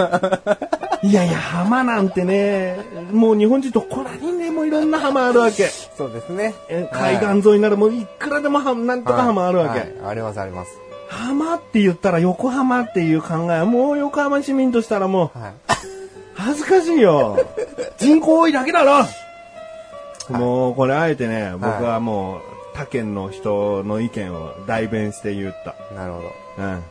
[1.01, 2.77] いやいや、浜なんてね、
[3.11, 5.63] もう日本人どこらにね、もういろんな浜あるわけ。
[5.63, 5.65] い。
[5.97, 6.53] そうですね。
[6.69, 9.79] え海岸沿いならもういくらでもはなんとか浜あるわけ。
[9.79, 10.71] はいありますあります。
[11.09, 15.53] 浜って言ったら横浜っていう考えはもう横浜市民としたらもうはい。
[16.35, 17.39] 恥ずかしいよ。
[18.03, 19.05] 人口多いだけだろ。
[20.29, 22.41] もうこれあえてね、僕はもう
[22.73, 25.75] 他県の人の意見を代弁して言った。
[25.95, 26.31] なるほど。
[26.59, 26.83] うん。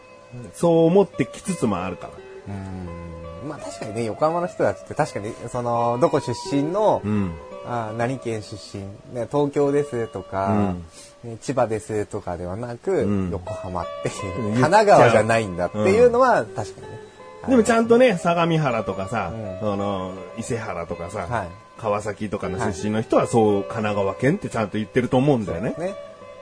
[0.54, 2.12] そう思ってきつつもあるから。
[2.12, 3.48] うーん。
[3.48, 7.32] まあ確かにね、横浜の人たちって確かに、その、どこ出身の、うん。
[7.64, 8.82] あ何県出身、
[9.14, 10.74] ね、東京ですとか、
[11.22, 17.01] ね千葉ですとかではなく、うん横浜っていう神奈川じゃないんだっていうのは確かにね。
[17.48, 25.74] でもちゃんとね、相模原とかさ、うんその、伊勢原とかさ、はい川崎とかの出身の人はそう、神奈川県ってちゃんと言ってると思うんだよね。
[25.78, 25.96] ね。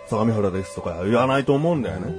[0.06, 2.14] 相模原ですとか言わないと思うんだよね。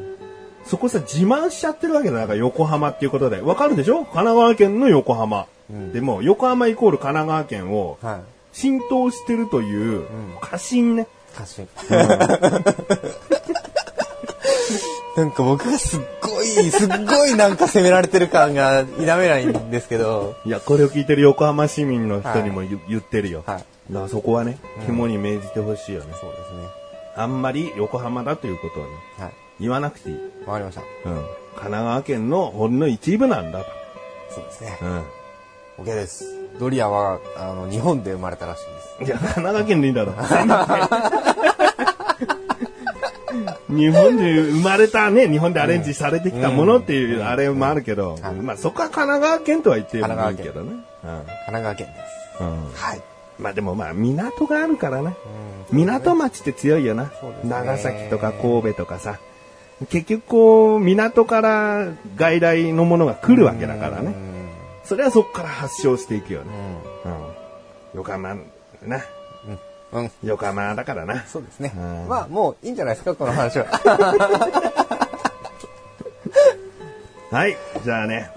[0.65, 2.17] そこさ、自慢しちゃってるわけだ。
[2.17, 3.39] なんか横浜っていうことで。
[3.41, 4.05] わかるでしょ？
[4.05, 5.45] 神奈川県の横浜。
[5.69, 8.21] うんでも、横浜イコール神奈川県をはい。
[8.53, 10.07] 浸透してるという
[10.41, 11.05] 過信ね。
[11.35, 11.61] 歌詞。
[15.15, 23.43] なんか僕がすっごい、すっごいなんか責められてる感が否めないんですけど、 いや、これを聞いてる横浜市民の人にも言,、言ってるよ。
[23.45, 23.65] はい。
[23.91, 26.13] だからそこはね、肝に銘じてほしいよね。
[26.19, 26.67] そうですね。
[27.17, 29.31] あんまり横浜だということをね、はい。
[29.59, 30.17] 言わなくていい。
[30.45, 30.81] わかりました。
[30.81, 31.15] うん。
[31.15, 33.65] 神奈川県のほんの一部なんだと。
[34.29, 34.77] そうですね。
[35.77, 36.25] う OK です。
[36.57, 39.03] ドリアは、あの、日本で生まれたらしいです。
[39.03, 39.07] ん。
[39.07, 40.13] いや、神奈川県でいいんだろ。
[43.71, 50.83] 日本で生まれたね、日本でアレンジされてきたものっていうあれもあるけど、はいまあそこは神奈川県とは言ってる神奈川けどね。
[51.01, 51.93] 神奈川県で
[52.73, 52.83] す。
[52.83, 53.01] はい。
[53.39, 55.15] まあでもまあ港があるからね。
[55.25, 57.11] うん港町って強いよな
[57.45, 59.19] 長崎とか神戸とかさ。
[59.89, 64.13] 結局こう、港から外来のものが来るわけだからね。
[64.83, 66.51] それはそこから発祥していくよね。
[67.05, 67.13] うん。
[67.95, 68.35] 横浜、
[68.85, 69.01] な。
[69.91, 70.03] うん。
[70.03, 70.11] うん。
[70.23, 71.23] 横浜だからな。
[71.25, 72.07] そうですねうん。
[72.07, 73.65] まあ、もういいんじゃないですか、この話は。
[77.31, 77.57] はい。
[77.83, 78.29] じゃあね、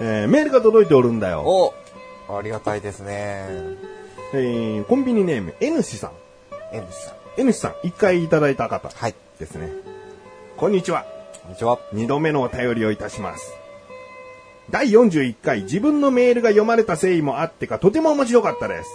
[0.00, 1.40] えーメールが届いておるんだよ。
[1.42, 1.74] お
[2.38, 3.44] ありがたいですね。
[4.32, 6.12] えーコンビニネーム、N 氏さん。
[6.72, 7.14] N さん。
[7.40, 9.14] N 氏さん、一回いただいた方はい。
[9.40, 9.70] ですね。
[10.56, 11.04] こんにちは。
[11.42, 11.78] こんにちは。
[11.92, 13.52] 二度目のお便りをいたします。
[14.70, 18.90] 第41回自分のメールが読まれた誠意もあってかとても面白かったです。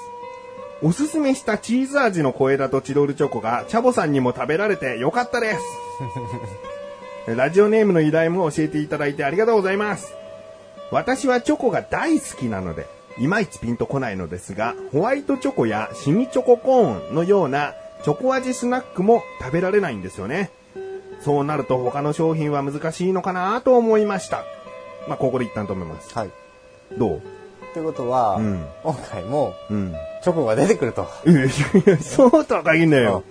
[0.84, 5.62] おすすめしたチーズ味の小枝とチロルチョコがチャボさんにも食べられてよかったです。
[7.34, 10.14] ラジオネームの依頼も教えていただいてありがとうございます。
[10.92, 12.86] 私はチョコが大好きなので、
[13.18, 20.52] いまいちピンとこないのですが、ホワイトチョコやシミチョココーンのようなチョコ味スナックも食べられないんですよね。
[21.22, 24.44] そうなると他の商品は難しいのかなと思いました。
[25.08, 26.14] まあ、ここで一旦止めます。
[26.14, 26.30] はい。
[26.98, 27.22] どう？
[27.74, 29.94] ということは、うん今回もうん。
[30.22, 31.08] チョコが出てくると。
[32.02, 33.24] そうとは限んないよ。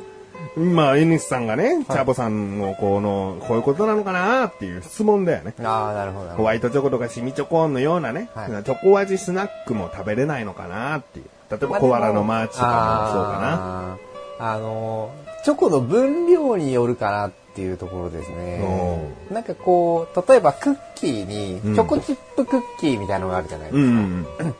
[0.56, 5.54] まあ、N さんがね、チャボさんのこの、こういうことなのかなっていう質問だよね。
[5.62, 6.30] ああ、なるほど。
[6.30, 11.26] ホワイトチョコとかシミチョコーンのようなね、はいチョコ味スナックも食べれないのかなっていう。
[11.50, 19.12] 例えばコアラのマーチとかもそうかあーあのー、チョコの分量によるかなっていうところですね。
[19.30, 23.84] なんかこう、例えばクッキーに、うんチョコチップクッキーみたいなのがあるじゃないですな。
[23.84, 23.92] うか。
[23.92, 24.54] んうん だか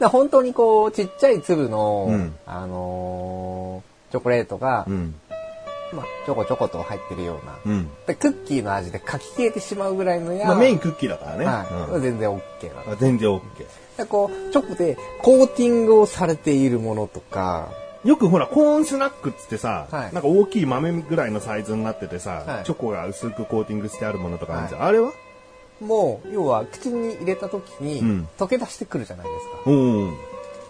[0.00, 5.14] ら本当にこう、ちっちゃい粒の、うんあのーチョコレートが、うん。
[5.92, 7.58] まあ、ちょこちょこと入ってるような。
[7.66, 7.90] うん。
[8.06, 11.44] でクッキーの味でかき消えてしまうぐらいのや、まあメインクッキーだからね。
[11.44, 13.40] はいうん全然 OK なあ全然 OK。
[13.96, 17.68] でこう、チョコでコーティングをされているものとか、
[18.04, 24.82] よくほら、コーンスナックっつってさ、はいなんか大きい豆ぐらいのサイズになっててさ、はいチョコが薄くコーティングしてあるものとかあるじゃん。
[24.84, 25.12] あれは？
[25.80, 29.70] もう、要は口に入れた時にうん溶け出してくるじゃないですか。
[29.70, 30.14] うん。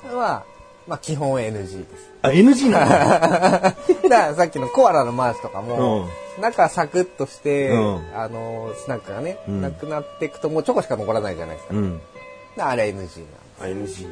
[0.03, 0.45] それは、
[0.87, 1.67] まあ基本 NG で
[1.99, 2.13] す。
[2.23, 2.89] あ、NG なの？
[2.91, 3.75] だか
[4.09, 6.07] らさっきのコアラのマーチとかも、
[6.41, 11.75] 中サクッとして、うんあの、スナックがね、うんなくなっていくともうチョコしか残らないじゃないですか。
[11.75, 12.01] うん。
[12.57, 13.05] であれ NG なん
[13.61, 14.07] あ、NG。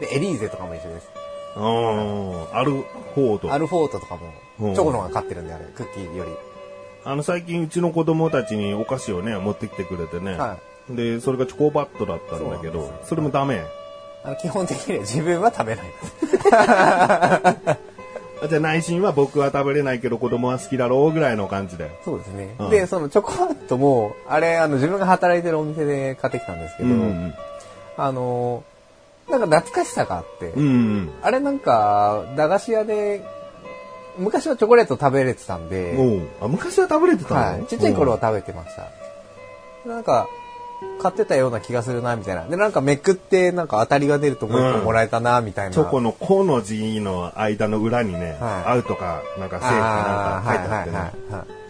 [0.00, 1.08] で、エリーゼとかも一緒です。
[1.56, 3.52] アルフォート。
[3.52, 6.30] アルフォートとかも、うんチョコの方が勝ってるんで、あれ、クッキーより。
[7.04, 10.34] あの、最近うちの子供たちにお菓子をね、持ってきてくれてね。
[10.34, 13.62] はで、それがチョコバットだったんだけどそれもダメ。
[14.24, 15.92] あの基本的には 自分は食べないで
[18.48, 21.90] じゃあ内心は僕は食べれないけど子供は好きだろうぐらいの感じで。
[22.04, 22.54] そうですね。
[22.58, 27.34] うんで、そのチョコバットも、あれ、あの、自分が働いてるお店で買ってきたんですけど、うん。
[27.96, 28.64] あの、
[29.38, 31.10] なんか懐かしさがあって、うんうん。
[31.22, 33.24] あれなんか、駄菓子屋で、
[34.18, 35.96] 昔はチョコレート食べれてたんで、
[36.40, 38.88] あ、昔は食べれてたの、はい、ちっちゃい頃は食べてました。
[39.88, 40.28] なんか、
[41.00, 42.44] 買ってたような気がするな、みたいな。
[42.46, 45.72] で、なんかめくって、なんか当たりが出るともう一個もらえたな、みたいな。
[45.72, 50.96] チョコのコの字の間の裏にね、はいアウトか、なんかセーフかなんか書いてあってね。
[50.96, 51.62] はいはいはいはい。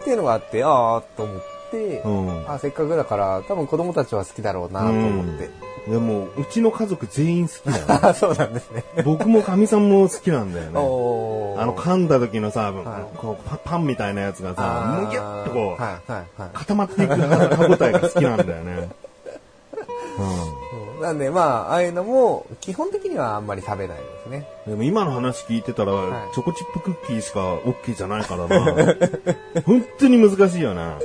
[0.00, 5.50] っていうのがあって、ああ、と思って、うんあせっかくだから、多分子供たちは好きだろうな、と思って。
[5.88, 7.98] でも、うちの家族全員好きだよね。
[8.02, 8.84] あ そうなんですね。
[9.04, 10.70] 僕もかみさんも好きなんだよね。
[10.72, 12.80] あの、噛んだ時のさ、は
[13.12, 16.50] いこうパパンみたいなやつがさ、むぎゅっとこう、はいはいはい。
[16.54, 18.88] 固まっていく歯応えが好きなんだよね。
[20.18, 20.64] うん
[21.00, 24.48] なんで、まあ、ああいうのも、基本的にはあんまり食べないですね。
[24.66, 24.72] うん。
[24.72, 25.96] でも今の話聞いてたら、い
[26.34, 28.94] チョコチップクッキーしか OK じゃないからな。
[29.66, 30.98] 本当に難しいよな。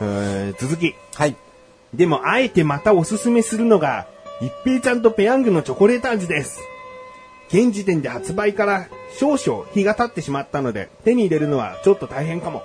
[0.00, 0.94] えー続き。
[1.14, 1.36] はい。
[1.94, 4.06] でも、あえてまたおすすめするのが、
[4.40, 6.60] 一平ちゃんとペヤングのチョコレート味です。
[7.48, 12.62] 現時点で発売から少々日が経ってしまったので、手に入れるのはちょっと大変かも。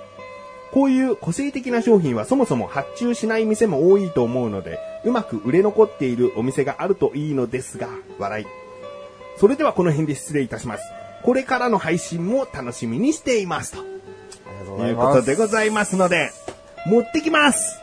[0.72, 8.46] こういう個性的な商品はそもそも発注しない店も多いと思うので、うまく売れ残っているお店があるといいのですが、笑い。
[9.36, 10.84] それではこの辺で失礼いたします。
[11.22, 13.72] これからの配信も楽しみにしています。
[13.72, 13.82] と
[14.76, 14.96] という。
[14.96, 16.30] ことでございますので、
[16.86, 17.80] 持ってきます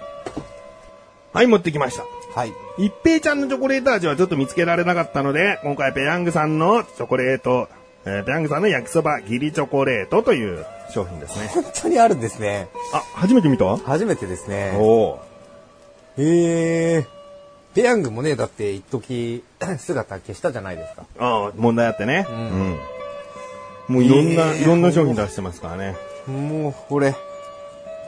[1.33, 2.03] はい、持ってきました。
[2.37, 2.53] はい。
[2.77, 7.69] 一平ちゃんのチョコレート味はちょっと見つけられなかったので、今回ペヤングさんのチョコレート、
[8.05, 11.47] えーペヤングさんの焼きそばギリチョコレートという商品ですね。
[11.53, 12.67] 本当にあるんですね。
[12.93, 13.77] あ、初めて見た？
[13.77, 14.73] 初めてですね。
[14.77, 17.05] おーへえ。
[17.75, 19.43] ペヤングもね、だって一時
[19.79, 21.03] 姿消したじゃないですか。
[21.17, 22.23] ああ、問題あってね。
[22.23, 22.25] ん
[23.87, 23.95] うん。
[23.95, 25.95] もういろんな、えーいろんな商品出してますからね。
[26.27, 27.15] もう、これ、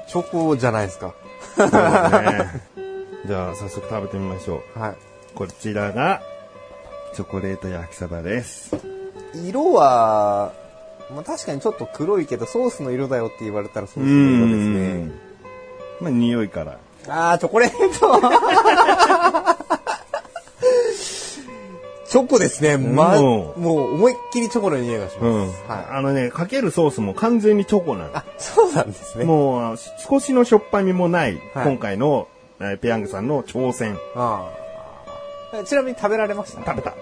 [0.08, 1.14] チョコじゃないですか。
[1.56, 2.62] そうですね。
[3.26, 4.80] じゃあ、早速食べてみましょう。
[4.80, 4.96] は
[5.36, 6.22] こちらが、
[7.16, 8.76] チョコレート焼きそばです。
[9.36, 9.50] い。
[9.50, 10.54] 色は、
[11.14, 14.70] まあ確かにちょっと黒いけど、ソースの色だよって言われたらソースの色です
[15.06, 15.12] ね。
[16.02, 16.78] まあ、匂いから。
[17.08, 18.20] あー、チョコレート
[22.14, 22.78] チョコですね。
[22.78, 25.26] ま、ももう思いっきりチョコの匂いがします。
[25.26, 25.42] うん。
[25.68, 25.86] はい。
[25.98, 28.16] あのね、かけるソースも完全にチョコなの。
[28.16, 29.26] あ、そうなんですね。
[29.26, 32.28] もう、少しのしょっぱみもない、はい今回の、
[32.60, 33.98] えーペヤングさんの挑戦。
[34.16, 34.48] あ
[35.60, 35.64] あ。
[35.64, 36.64] ちなみに食べられました？
[36.64, 36.94] 食べた。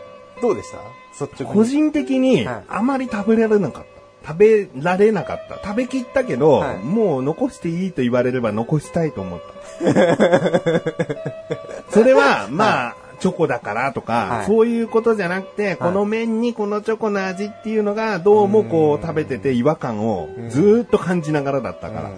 [0.42, 0.78] どうでした？
[1.26, 1.58] 率直に。
[1.60, 3.90] 個人的に、はいあまり食べられなかった。
[4.30, 5.56] 食べられなかった。
[5.62, 9.52] 食べきったけど、はいもう残していいと言われれば残したいと思った。
[11.92, 22.12] それは、まあ、チョコだからとか、はいそういうことじゃなくて、この麺にこのチョコの味っていうのが、どうもこう食べてて違和感をずーっと感じながらだったか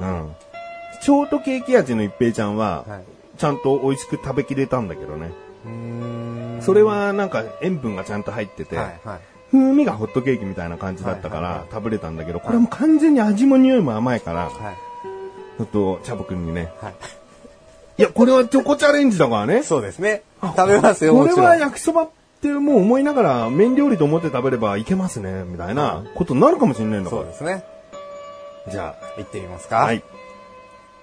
[0.00, 0.08] ら。
[0.08, 0.34] うん。
[1.02, 3.02] ショートケーキ味の一平ちゃんは、はい。
[3.36, 5.32] ちゃんと美味しく食べきれたんだけどね。
[6.60, 9.20] それはなんか塩分がちゃんと入ってて、はいはい。
[9.50, 14.76] 風味がホットケーキみたいな感じだったかはいはいはら食べれたんだけど、これも完全に味も匂いも甘いから、はい。
[15.58, 16.92] ちょっとチャボくんにね、は
[17.98, 18.02] い。
[18.02, 19.62] いや、これはチョコチャレンジだからね。
[19.62, 20.22] そうですね。
[20.42, 21.56] 食べますよ、これは。
[21.56, 22.08] 焼きそばっ
[22.40, 27.36] てもう思いながら麺料理と思って食べればいけますね、みたいなことになるかもしれないんだからそうで。
[27.38, 27.64] すね。
[28.70, 29.82] じゃ行ってみますか。
[29.82, 30.02] あ、はい。。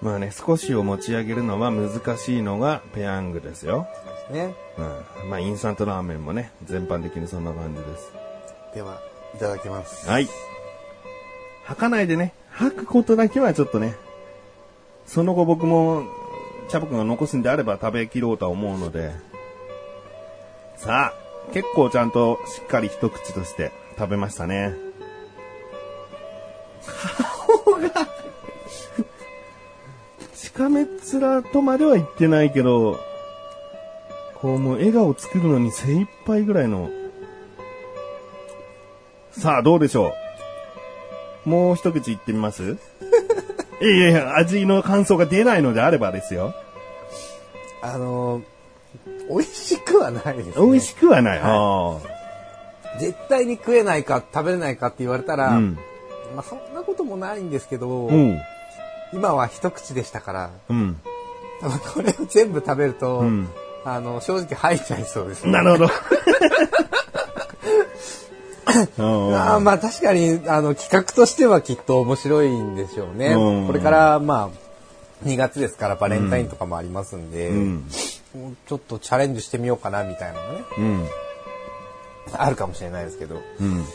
[0.02, 3.88] まあね、少しを持ち上げるのは難しいのがペヤングですよ。
[4.32, 4.56] ね。
[4.78, 5.30] うん。
[5.30, 8.12] まあ、インスタントラーメンもね、全般的にそんな感じです。
[8.74, 9.00] では、
[9.36, 10.10] いただきます。
[10.10, 10.28] はい。
[11.66, 13.96] 吐かないでね、吐くことだけはちょっとね、
[15.06, 16.04] その後僕も、
[16.72, 19.12] チャボくんが残すんであれば食べきろうとは思うので、
[20.78, 24.74] さあ、結構ちゃんとしっかり一口として食べましたね。
[27.66, 27.90] 顔が、
[30.34, 32.98] しかめっ面とまでは言ってないけど、
[34.36, 36.90] こうもう笑顔作るのに精一杯ぐらいの。
[39.32, 40.14] さあ、どうでしょ
[41.46, 41.50] う。
[41.50, 42.78] もう一口いってみます？
[43.82, 46.54] いやいや、味の感想が出ないのであればですよ。
[47.82, 48.44] あのー、
[49.30, 50.54] 美味しくはないです、ね。
[50.56, 51.40] 美味しくはない。
[51.40, 55.78] はあ絶対に食えないか、食べれないかって言われたら、あうん。
[56.36, 58.40] まあそんなこともないんですけど、うん。
[59.14, 61.02] 今は一口でしたから、うん。
[61.94, 63.50] これを全部食べると、うん
[63.84, 65.52] あの、正直吐いちゃいそうです、ね。
[65.52, 65.90] なるほど。
[68.98, 73.34] あーまあ確かに、あの、企画としてはきっと面白いんでしょうね。
[73.34, 77.86] うんこれから、まあ、2月ですからバレンタインとかもありますんで、うん。
[78.36, 81.08] もうちょっとチャレンジしてみようかなみたいなのがね、うん。
[82.34, 83.86] あるかもしれないですけど、うん。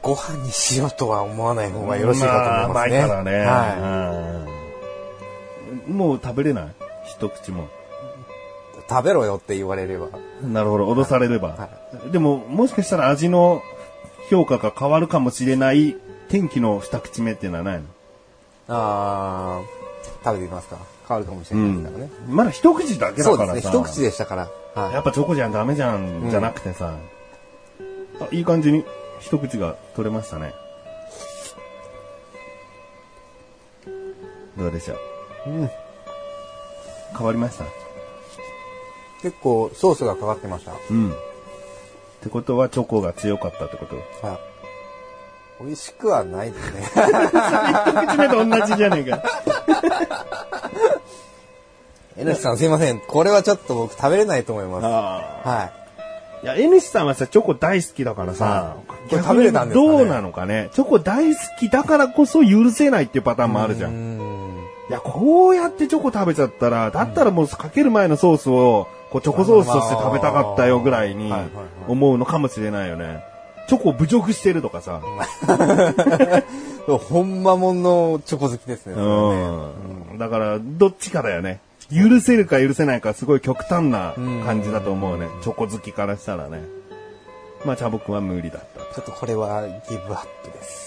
[0.00, 3.06] ご飯にしようとは思わない方がよろしいかと思いますね。
[3.06, 3.38] まあね。
[3.40, 4.46] は
[5.88, 6.74] うんもう食べれない？
[7.06, 7.68] 一口も。
[8.92, 8.96] い。
[8.96, 10.08] 食べろよって言われれば。
[10.42, 11.48] なるほど、脅されれば。
[11.48, 11.68] は
[12.12, 13.62] でも、もしかしたら味の
[14.30, 15.96] 評価が変わるかもしれない
[16.28, 17.84] 天気の二口目っていうのはないの？
[18.68, 20.78] あー食べてみますか？
[21.08, 22.10] 変わるかもしれないからね。
[22.28, 23.46] まだ一口だけだからさ。
[23.46, 23.70] そうですね。
[23.70, 24.48] 一口でしたから。
[24.74, 26.94] はいやっぱチョコじゃダメじゃん、じゃなくてさ。
[28.20, 28.84] あ、いい感じに
[29.20, 30.54] 一口が取れましたね。
[34.56, 34.94] どうでしょ
[35.46, 35.50] う？
[35.50, 35.70] うん
[37.18, 37.64] 変わりました？
[39.22, 40.72] 結構ソースがかかってました。
[40.90, 41.10] うん。
[41.10, 41.14] っ
[42.20, 43.96] てことはチョコが強かったってこと？
[44.26, 44.38] はい。
[45.64, 46.82] 美味しくはないですね。
[46.82, 47.00] 一
[48.06, 49.22] 口目と同じじゃねえか。
[52.18, 53.00] N さんすいません。
[53.00, 54.86] これはちょっと僕食べれないと思います。
[54.86, 55.48] ああ。
[55.48, 55.72] はい。
[56.42, 59.98] いや、N さんはさ、チョコ大好きだからさは、いこれ食べれたんですかね？
[59.98, 60.68] どうなのかね？
[60.72, 63.88] チョコ大好きだからこそ許せないっていうパターンもあるじゃ。
[63.88, 64.66] うんん。
[64.90, 71.30] いや、こうやってチョコ食べちゃったら、だったらもうかける前のソースを、こうチョコソースとして食べたかったよぐらいに
[71.86, 73.22] 思うのかもしれないよね。
[73.68, 75.00] チョコを侮辱してるとかさ。
[76.86, 78.94] ほんまもんのチョコ好きですね。
[78.94, 80.18] うん。
[80.18, 81.60] だから、どっちかだよね。
[81.90, 85.28] 許せるか許せないかすごい極端な感じだと思うね。
[85.42, 86.62] チョコ好きからしたらね。
[87.64, 88.80] まあ、チャボくんは無理だった。
[88.94, 90.81] ちょっとこれはギブアップです。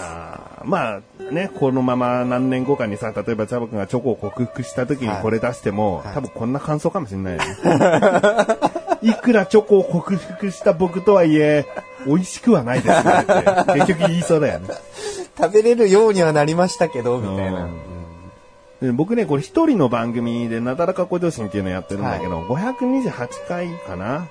[0.00, 7.46] あーまあね、このまま何年後かにさ、例えばチャボくんがチョコを克服した時にはいこれ出しても、はい多分こんな感想かもしれないよね。
[9.02, 11.66] いくらチョコを克服した僕とはいえ、
[12.06, 14.68] 美味しくはないですねって、結局言いそうだよね。
[15.38, 17.68] 食べれるようにはなりましたけど、みたいな。
[18.94, 24.26] 僕ね、これ一人の番組でなだらか向上心っていうのをやってるんだけど、528回かな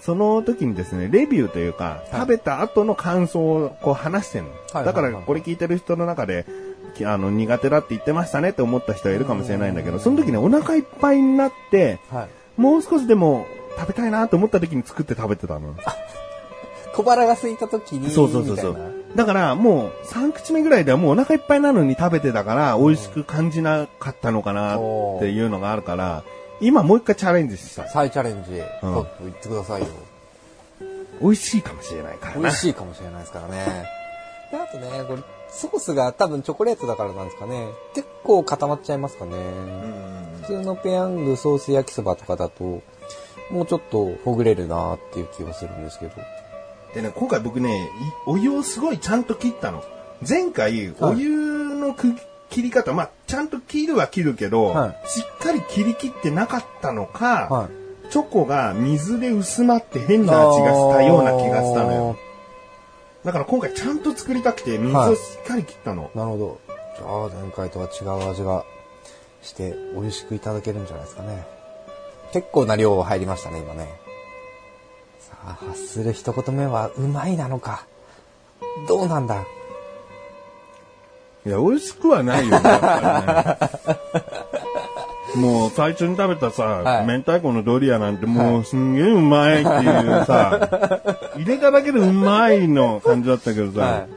[0.00, 4.50] その時にですね、レビューというか、食べた後の感想をこう話してるの。
[4.72, 6.46] はいだからこれ聞いてる人の中で、
[6.94, 12.60] きあの、苦手だって言ってましたねって思った人はいるかもしれないんだけど、その時ね、お腹いっぱいになって、はい。
[12.60, 13.46] もう少しでも
[13.78, 15.74] 食べたいなと思った時に作って食べてたの。
[16.92, 18.76] 小腹が空いた時に、そうそうそうそう。
[19.14, 24.78] だからもう3口目ぐらいではもうお腹いっぱいなのに食べてたから美味しく感じなかったのかなっ
[25.20, 26.24] ていうのがあるから、
[26.60, 27.88] 今もう一回チャレンジしたい。
[27.88, 29.88] 再チャレンジ、ちょっと言ってくださいよ。
[31.20, 32.40] 美味しいかもしれないからな。
[32.40, 33.86] 美味しいかもしれないですからね。
[34.50, 37.68] であとね、これ、ソースが多分チョコレートだからなんですかね。
[37.94, 39.32] 結構固まっちゃいますかね。
[40.42, 42.82] 普通のペヤングソース焼きそばとかだと、
[43.50, 46.12] もうちょっとほぐれるなっていう気がするんですけど。
[46.94, 47.88] でね、今回僕ね、い
[48.26, 49.82] お湯をすごいちゃんと切ったの。
[50.26, 52.14] 前回、お湯のく
[52.50, 58.10] 切り方、まあ、ちゃんと切るは切るけど、はしっかり切り切ってなかったのか、はい。
[58.10, 62.16] チョコが水で薄まって変な味がしたような気がしたのよ。
[63.24, 66.10] だから今回ちゃんと作りたくて水をしっかり切ったの。
[66.14, 66.58] なるほど。
[66.96, 68.64] じゃあ、前回とは違う味が
[69.42, 71.46] して、美味しくいただけるんじゃないですかね。
[72.32, 73.88] 結構な量入りましたね、今ね。
[75.20, 77.86] さあ、発する一言目は、うまいなのか。
[78.88, 79.44] どうなんだ？
[81.48, 82.68] いや、美味しくはないよね。
[85.36, 90.68] もう最初に食べたさ、はい明太子のドリアなんてもうすんげえうまいっていうさ、
[91.36, 94.08] 入れただけでうまいの感じだったけどさ、はい。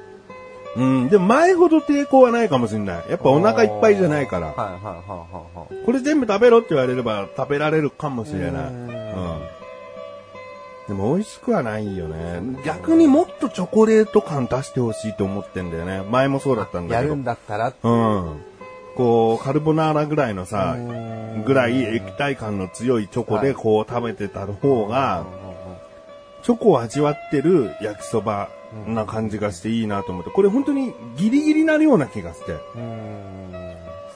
[0.77, 2.95] うん、でも前ほど抵抗はないかもしれない。
[3.09, 4.53] やっぱお腹いっぱいじゃないから。
[5.85, 9.00] これ全部食べろって言われれば食べられるかもしれない。
[10.87, 12.41] でも美味しくはないよね。
[12.65, 16.01] 逆にもっとチョコレート感出してほしいと思ってんだよね。
[16.09, 17.09] 前もそうだったんだけど。
[17.09, 18.41] やるんだったら、うん。
[18.95, 20.81] こう、カルボナーラぐらいのさう
[21.39, 25.25] ん、ぐらい液体感の強いチョコでこう食べてた方が、
[26.43, 28.49] チョコを味わってる焼きそば
[28.87, 32.79] な感じがしていいなと思って、これ本当にギリギリなるような気がして、う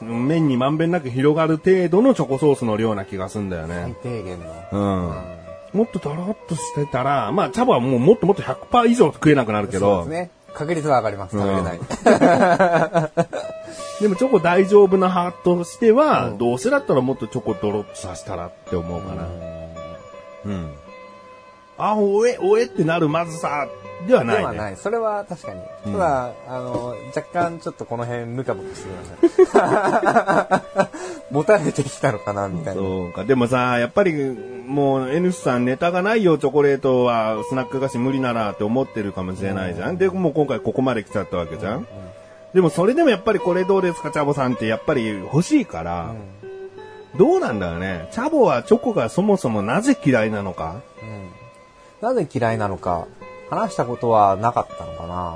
[0.05, 0.27] ん。
[0.27, 3.95] 麺にまんべんなく広がる程度のチョコソースの量な気がすんだよ最ね。
[4.03, 4.45] 低限の。
[4.71, 5.44] うん。
[5.75, 10.31] もっととろっとしてたら、まあ茶葉はもうもっともっと100%以上食えなくなるけど、そうですね。
[10.53, 11.37] 確率は上がります。
[11.37, 11.79] 食べれない。
[14.01, 19.27] でもチョコ大丈夫な派としては、うんどうせだったらもっとチョコドロッとさせたらって思うかな。
[20.45, 20.73] うん。
[21.77, 23.67] あ、おえ、おえってなるまずさ、
[24.07, 24.41] ではないね。
[24.41, 24.77] ではない。
[24.77, 25.61] それは確かに。
[25.85, 30.91] うんただ、あの、若干ちょっとこの辺ムカムカしてきました。
[31.31, 32.81] 持たれてきたのかな、みたいな。
[32.81, 33.23] そうか。
[33.23, 34.13] でもさ、やっぱり、
[34.67, 39.97] もう、N さんネタがないよ、チョコレートは、スナック菓子無理ならって思ってるかもしれないじゃん。
[39.97, 41.87] で、もう今回ここまで来ちゃったわけじゃん。
[42.53, 46.13] でもそれでもやっぱりこれどうですか、チャボさんってやっぱり欲しいから、
[47.17, 48.07] どうなんだろうね。
[48.11, 50.75] チャボはチョコがそもそもなぜ嫌いなのか
[52.01, 53.07] なぜ嫌いなのか、
[53.49, 55.35] 話したことはなかったのかな。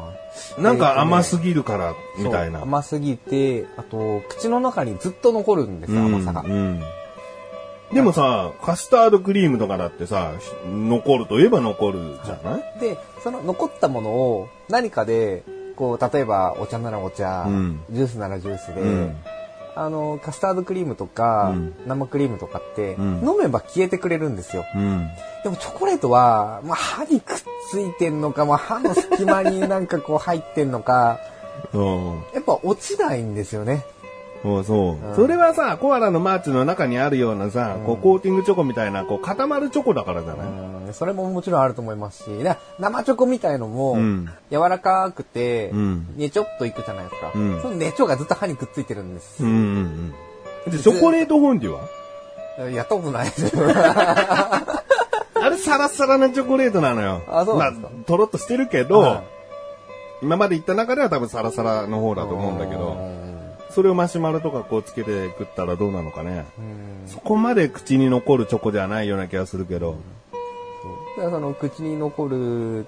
[0.58, 2.62] なんか甘ぎすぎるから、みたいな。
[2.62, 6.42] 甘すぎて、あと、口の中にずっと残るんですよ、甘さが。
[6.42, 6.84] うんうん
[7.94, 10.34] でもさ、カスタードクリームとかだってさ、
[10.68, 15.44] 残るといえば残るじゃない、で、その残ったものを何かで、
[15.76, 19.18] こう、例えばお茶ならお茶、うんジュースならジュースで、うん
[19.76, 24.66] あの、カスタードクリームとか、うん生クリームとかって、うん飲めば消えてくれるんですよ。
[24.76, 25.08] うん。
[25.44, 27.38] でもチョコレートは、まあ、歯にくっ
[27.72, 31.20] ついてんのか、まあ、歯の隙間になんかこう入ってんのか、
[31.74, 32.24] うん。
[32.34, 33.86] やっぱ落ちないんですよね。
[34.44, 34.64] そう。
[34.64, 35.16] そう、うん。
[35.16, 37.86] それはさ、コアラのマーチの中にあるようなさ、うん。
[37.86, 40.94] こうコーティングチョコみたいな、こう固まるチョコだからじゃない、うん。
[40.94, 42.30] それももちろんあると思いますし、
[42.80, 44.30] 生チョコみたいのも、うん。
[44.52, 46.08] 柔らかくて、うん。
[46.16, 47.32] ねちょっといくじゃないですか。
[47.36, 47.62] うん。
[47.62, 49.44] そのねちょがずっと歯にくっついてるんです。
[49.44, 49.56] うんうん
[50.66, 50.72] うん。
[50.72, 51.82] で、チョコレートフォンデュは？
[52.70, 53.52] やったことないです。
[55.42, 57.22] あれサラサラなチョコレートなのよ。
[57.30, 57.90] あそうですか？
[57.90, 59.24] まあ、とろっとしてるけど、はい。
[60.22, 62.98] 今まで言った中では多分サラサラの方だと思うんだけど、
[63.70, 66.46] それをマシュマロとかこうつけて食ったらどうなのかね。
[66.58, 69.98] うんそこまで口に残るチョコではないような気がするけど。
[71.18, 72.86] だからその口に残る、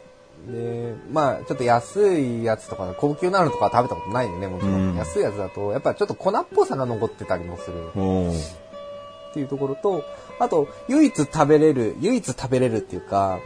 [0.48, 4.90] で、まあちょっと安いやつとか、高級なのとかは食べたことないんでね、もちろん。
[4.90, 10.04] うん安いやつだと、やっぱちょっと粉っぽさが残ってたりもするうんっていうところと、
[10.40, 13.40] あと、唯一食べれる、唯一食べれるっていうか、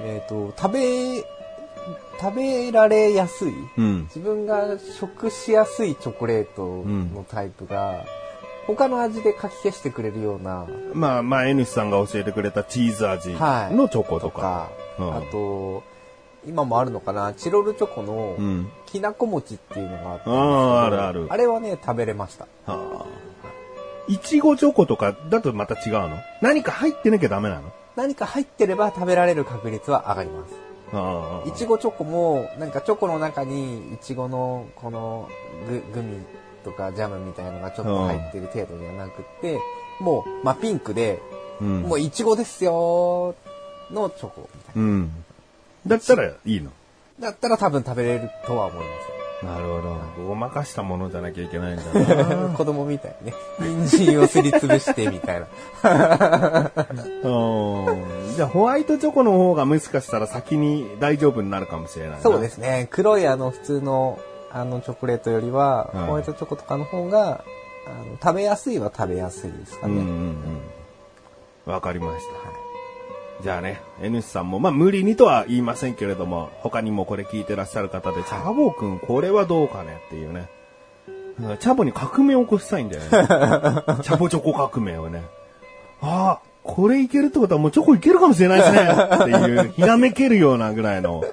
[0.00, 1.24] えっ、と、食べ、
[2.20, 4.02] 食べられやすい、うん。
[4.02, 8.04] 自分が食しやすいチョコレートのタイプが、
[8.66, 14.40] 他の味でかき消してくれるような、まあ、まあ、N さんが教えてくれたチーズ味はいのチョコととか。
[14.40, 15.82] か、うんあと、
[16.46, 18.70] 今もあるのかな、チロルチョコのうん。
[18.86, 22.46] きなこ餅っていうのがあったんですけどあーあるあるあれはね、食べれました。
[22.66, 23.06] はあ。
[24.08, 26.18] いちごチョコとかだとまた違うの？
[26.40, 27.72] 何か入ってなきゃダメなの？
[27.96, 30.54] 何か入ってれば食べられる確率は上がります。
[31.46, 35.28] いちごチョコも、なんかチョコの中にいちごのこの
[35.68, 36.18] ググミ
[36.64, 39.58] とかジャムみたいなのがちょっと入ってる程度ではなくって、
[40.00, 41.20] もう、まあ、ピンクで、
[41.60, 41.82] うん。
[41.82, 45.24] もういちごですよーのチョコみたいうん。
[45.86, 46.70] だったらいいの？
[47.18, 47.28] な。
[47.28, 48.84] だったら多分食べれるとは思い
[49.42, 50.00] なるほど。
[50.28, 52.36] ごまかしたものじゃなきゃいけないんだな。
[52.36, 52.56] ます。
[52.56, 55.46] 子供みたいにね、人参をすりつぶしてみたいな。
[58.32, 62.22] うんじゃあホワイトチョコの方がもしかしたら先に大丈夫になるかもしれないな。
[62.22, 62.88] そうですね。
[62.90, 64.18] 黒いあの普通の
[64.50, 67.44] あのチョコレートよりは、うんホワイトチョコとかの方が、
[67.86, 69.94] あの食べやすいは食べやすいですかね。
[69.94, 70.06] うんうん
[71.66, 71.72] うん。
[71.72, 73.42] わかりました。
[73.42, 80.48] じゃあね、N さんも、まあ無理にとは言いませんけれども、他にもこれ聞いてらっしゃる方で、チャボくんこれはどうかねっていうね。
[81.40, 83.08] うんチャボに革命を起こしたいんだよね。
[84.04, 85.22] チャボチョコ革命をね。
[86.02, 91.24] ああ、これいけるってことはもうチョコいけるかもしれないですねっていう、ひらめけるようなぐらいの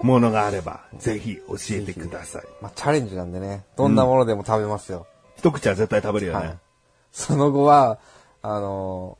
[0.00, 2.42] ものがあれば、ぜひ教えてください。
[2.60, 5.06] まあ、チャレンジなんでね、どんなものでも食べますよ。
[5.36, 6.46] 一口は絶対食べるよね。
[6.46, 6.58] はい
[7.12, 7.98] その後は、
[8.42, 9.18] あの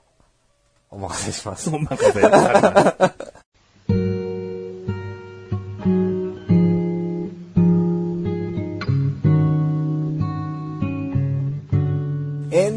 [0.91, 1.69] お任せします。
[1.71, 2.21] お任せ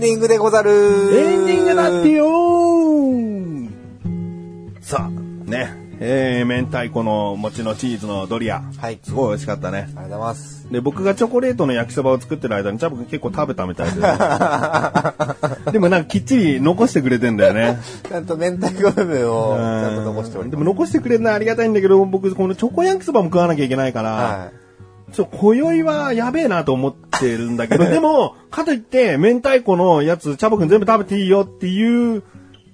[0.01, 3.69] ディングでござるエンディングだってよー
[4.81, 5.09] さあ、
[5.47, 5.79] ね。
[5.99, 8.63] えー、明太子の餅のチーズのドリア。
[8.79, 8.97] はい。
[9.03, 9.81] すごい美味しかったね。
[9.81, 10.71] ありがとうございます。
[10.71, 14.01] で、僕がチョコレートの焼きそばを作ってる間に、チャボくん結構食べたみたいで。
[15.71, 17.77] でもなんかきっちり残してくれてんだよね。
[18.09, 20.57] ちゃんと明太子部分をちゃんと残しておりで。
[20.57, 24.49] も残してくれるのはありがたいんだけど、僕このチョコ焼きそばも食わなきゃいけないから、は
[25.11, 32.23] ちょ、今宵はやべえなと思ってるんだけど、でも、かといって、明太子のやつ、チャボくん全部食べていいよっていう、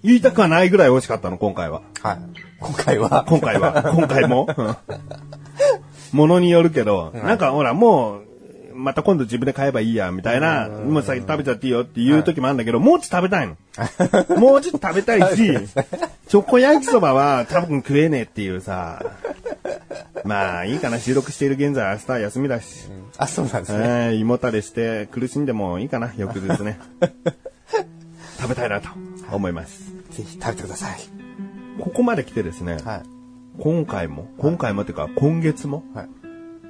[0.03, 1.81] 言いたくはないぐらい美味しかったの、今回は。
[1.81, 2.07] い。
[2.07, 2.19] はい。
[2.59, 3.25] 今回は。
[3.27, 3.93] 今回は。
[3.95, 4.47] 今回も。
[4.57, 4.75] うん
[6.11, 8.26] ものによるけど、なんかほら、もう、
[8.78, 13.57] また今度自分で買えばいいや、みたいな、もうさ、食べちゃっていいよっていう時もあるんだけど、もうちょっと食べたいの。
[14.38, 15.53] もうちょっと食べたいし、
[16.28, 19.03] チョコ焼きそばは多分食えねえっていうさ、
[20.23, 23.80] まあいいかな、収録している現在明日は休みだし、あ、そうなんですね。
[23.80, 26.80] えー胃もたれして苦しんでもいいかな、翌日ね。
[28.39, 28.89] 食べたいなと
[29.32, 29.91] 思います。
[30.11, 30.99] ぜひ食べてください。
[31.80, 33.01] ここまで来てですね、はい。
[33.59, 36.09] 今回も、今回もっていうか今月も、はい。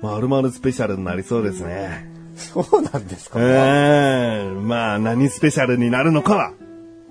[0.01, 2.09] まるまるスペシャルになりそうですね。
[2.35, 6.53] そうなんですか、ええまあ何スペシャルになるのかは、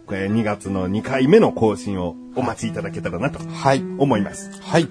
[0.06, 3.82] これ2月の2回目の更新をお待ちいただけたらなとはい。
[3.98, 4.50] 思います。
[4.62, 4.88] はい。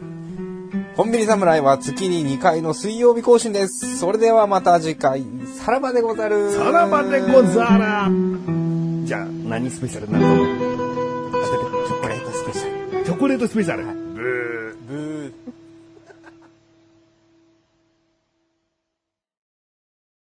[0.98, 3.98] コンビニ侍は月に2回の水曜日更新です。
[3.98, 5.26] それではまた次回、
[5.64, 6.52] さらばでござる。
[6.52, 8.10] さらばでござら
[9.06, 10.36] じゃあ何スペシャルになるの？
[11.46, 13.06] チョコレートスペシャル。
[13.06, 13.86] チョコレートスペシャル。
[13.86, 15.32] ブーブー。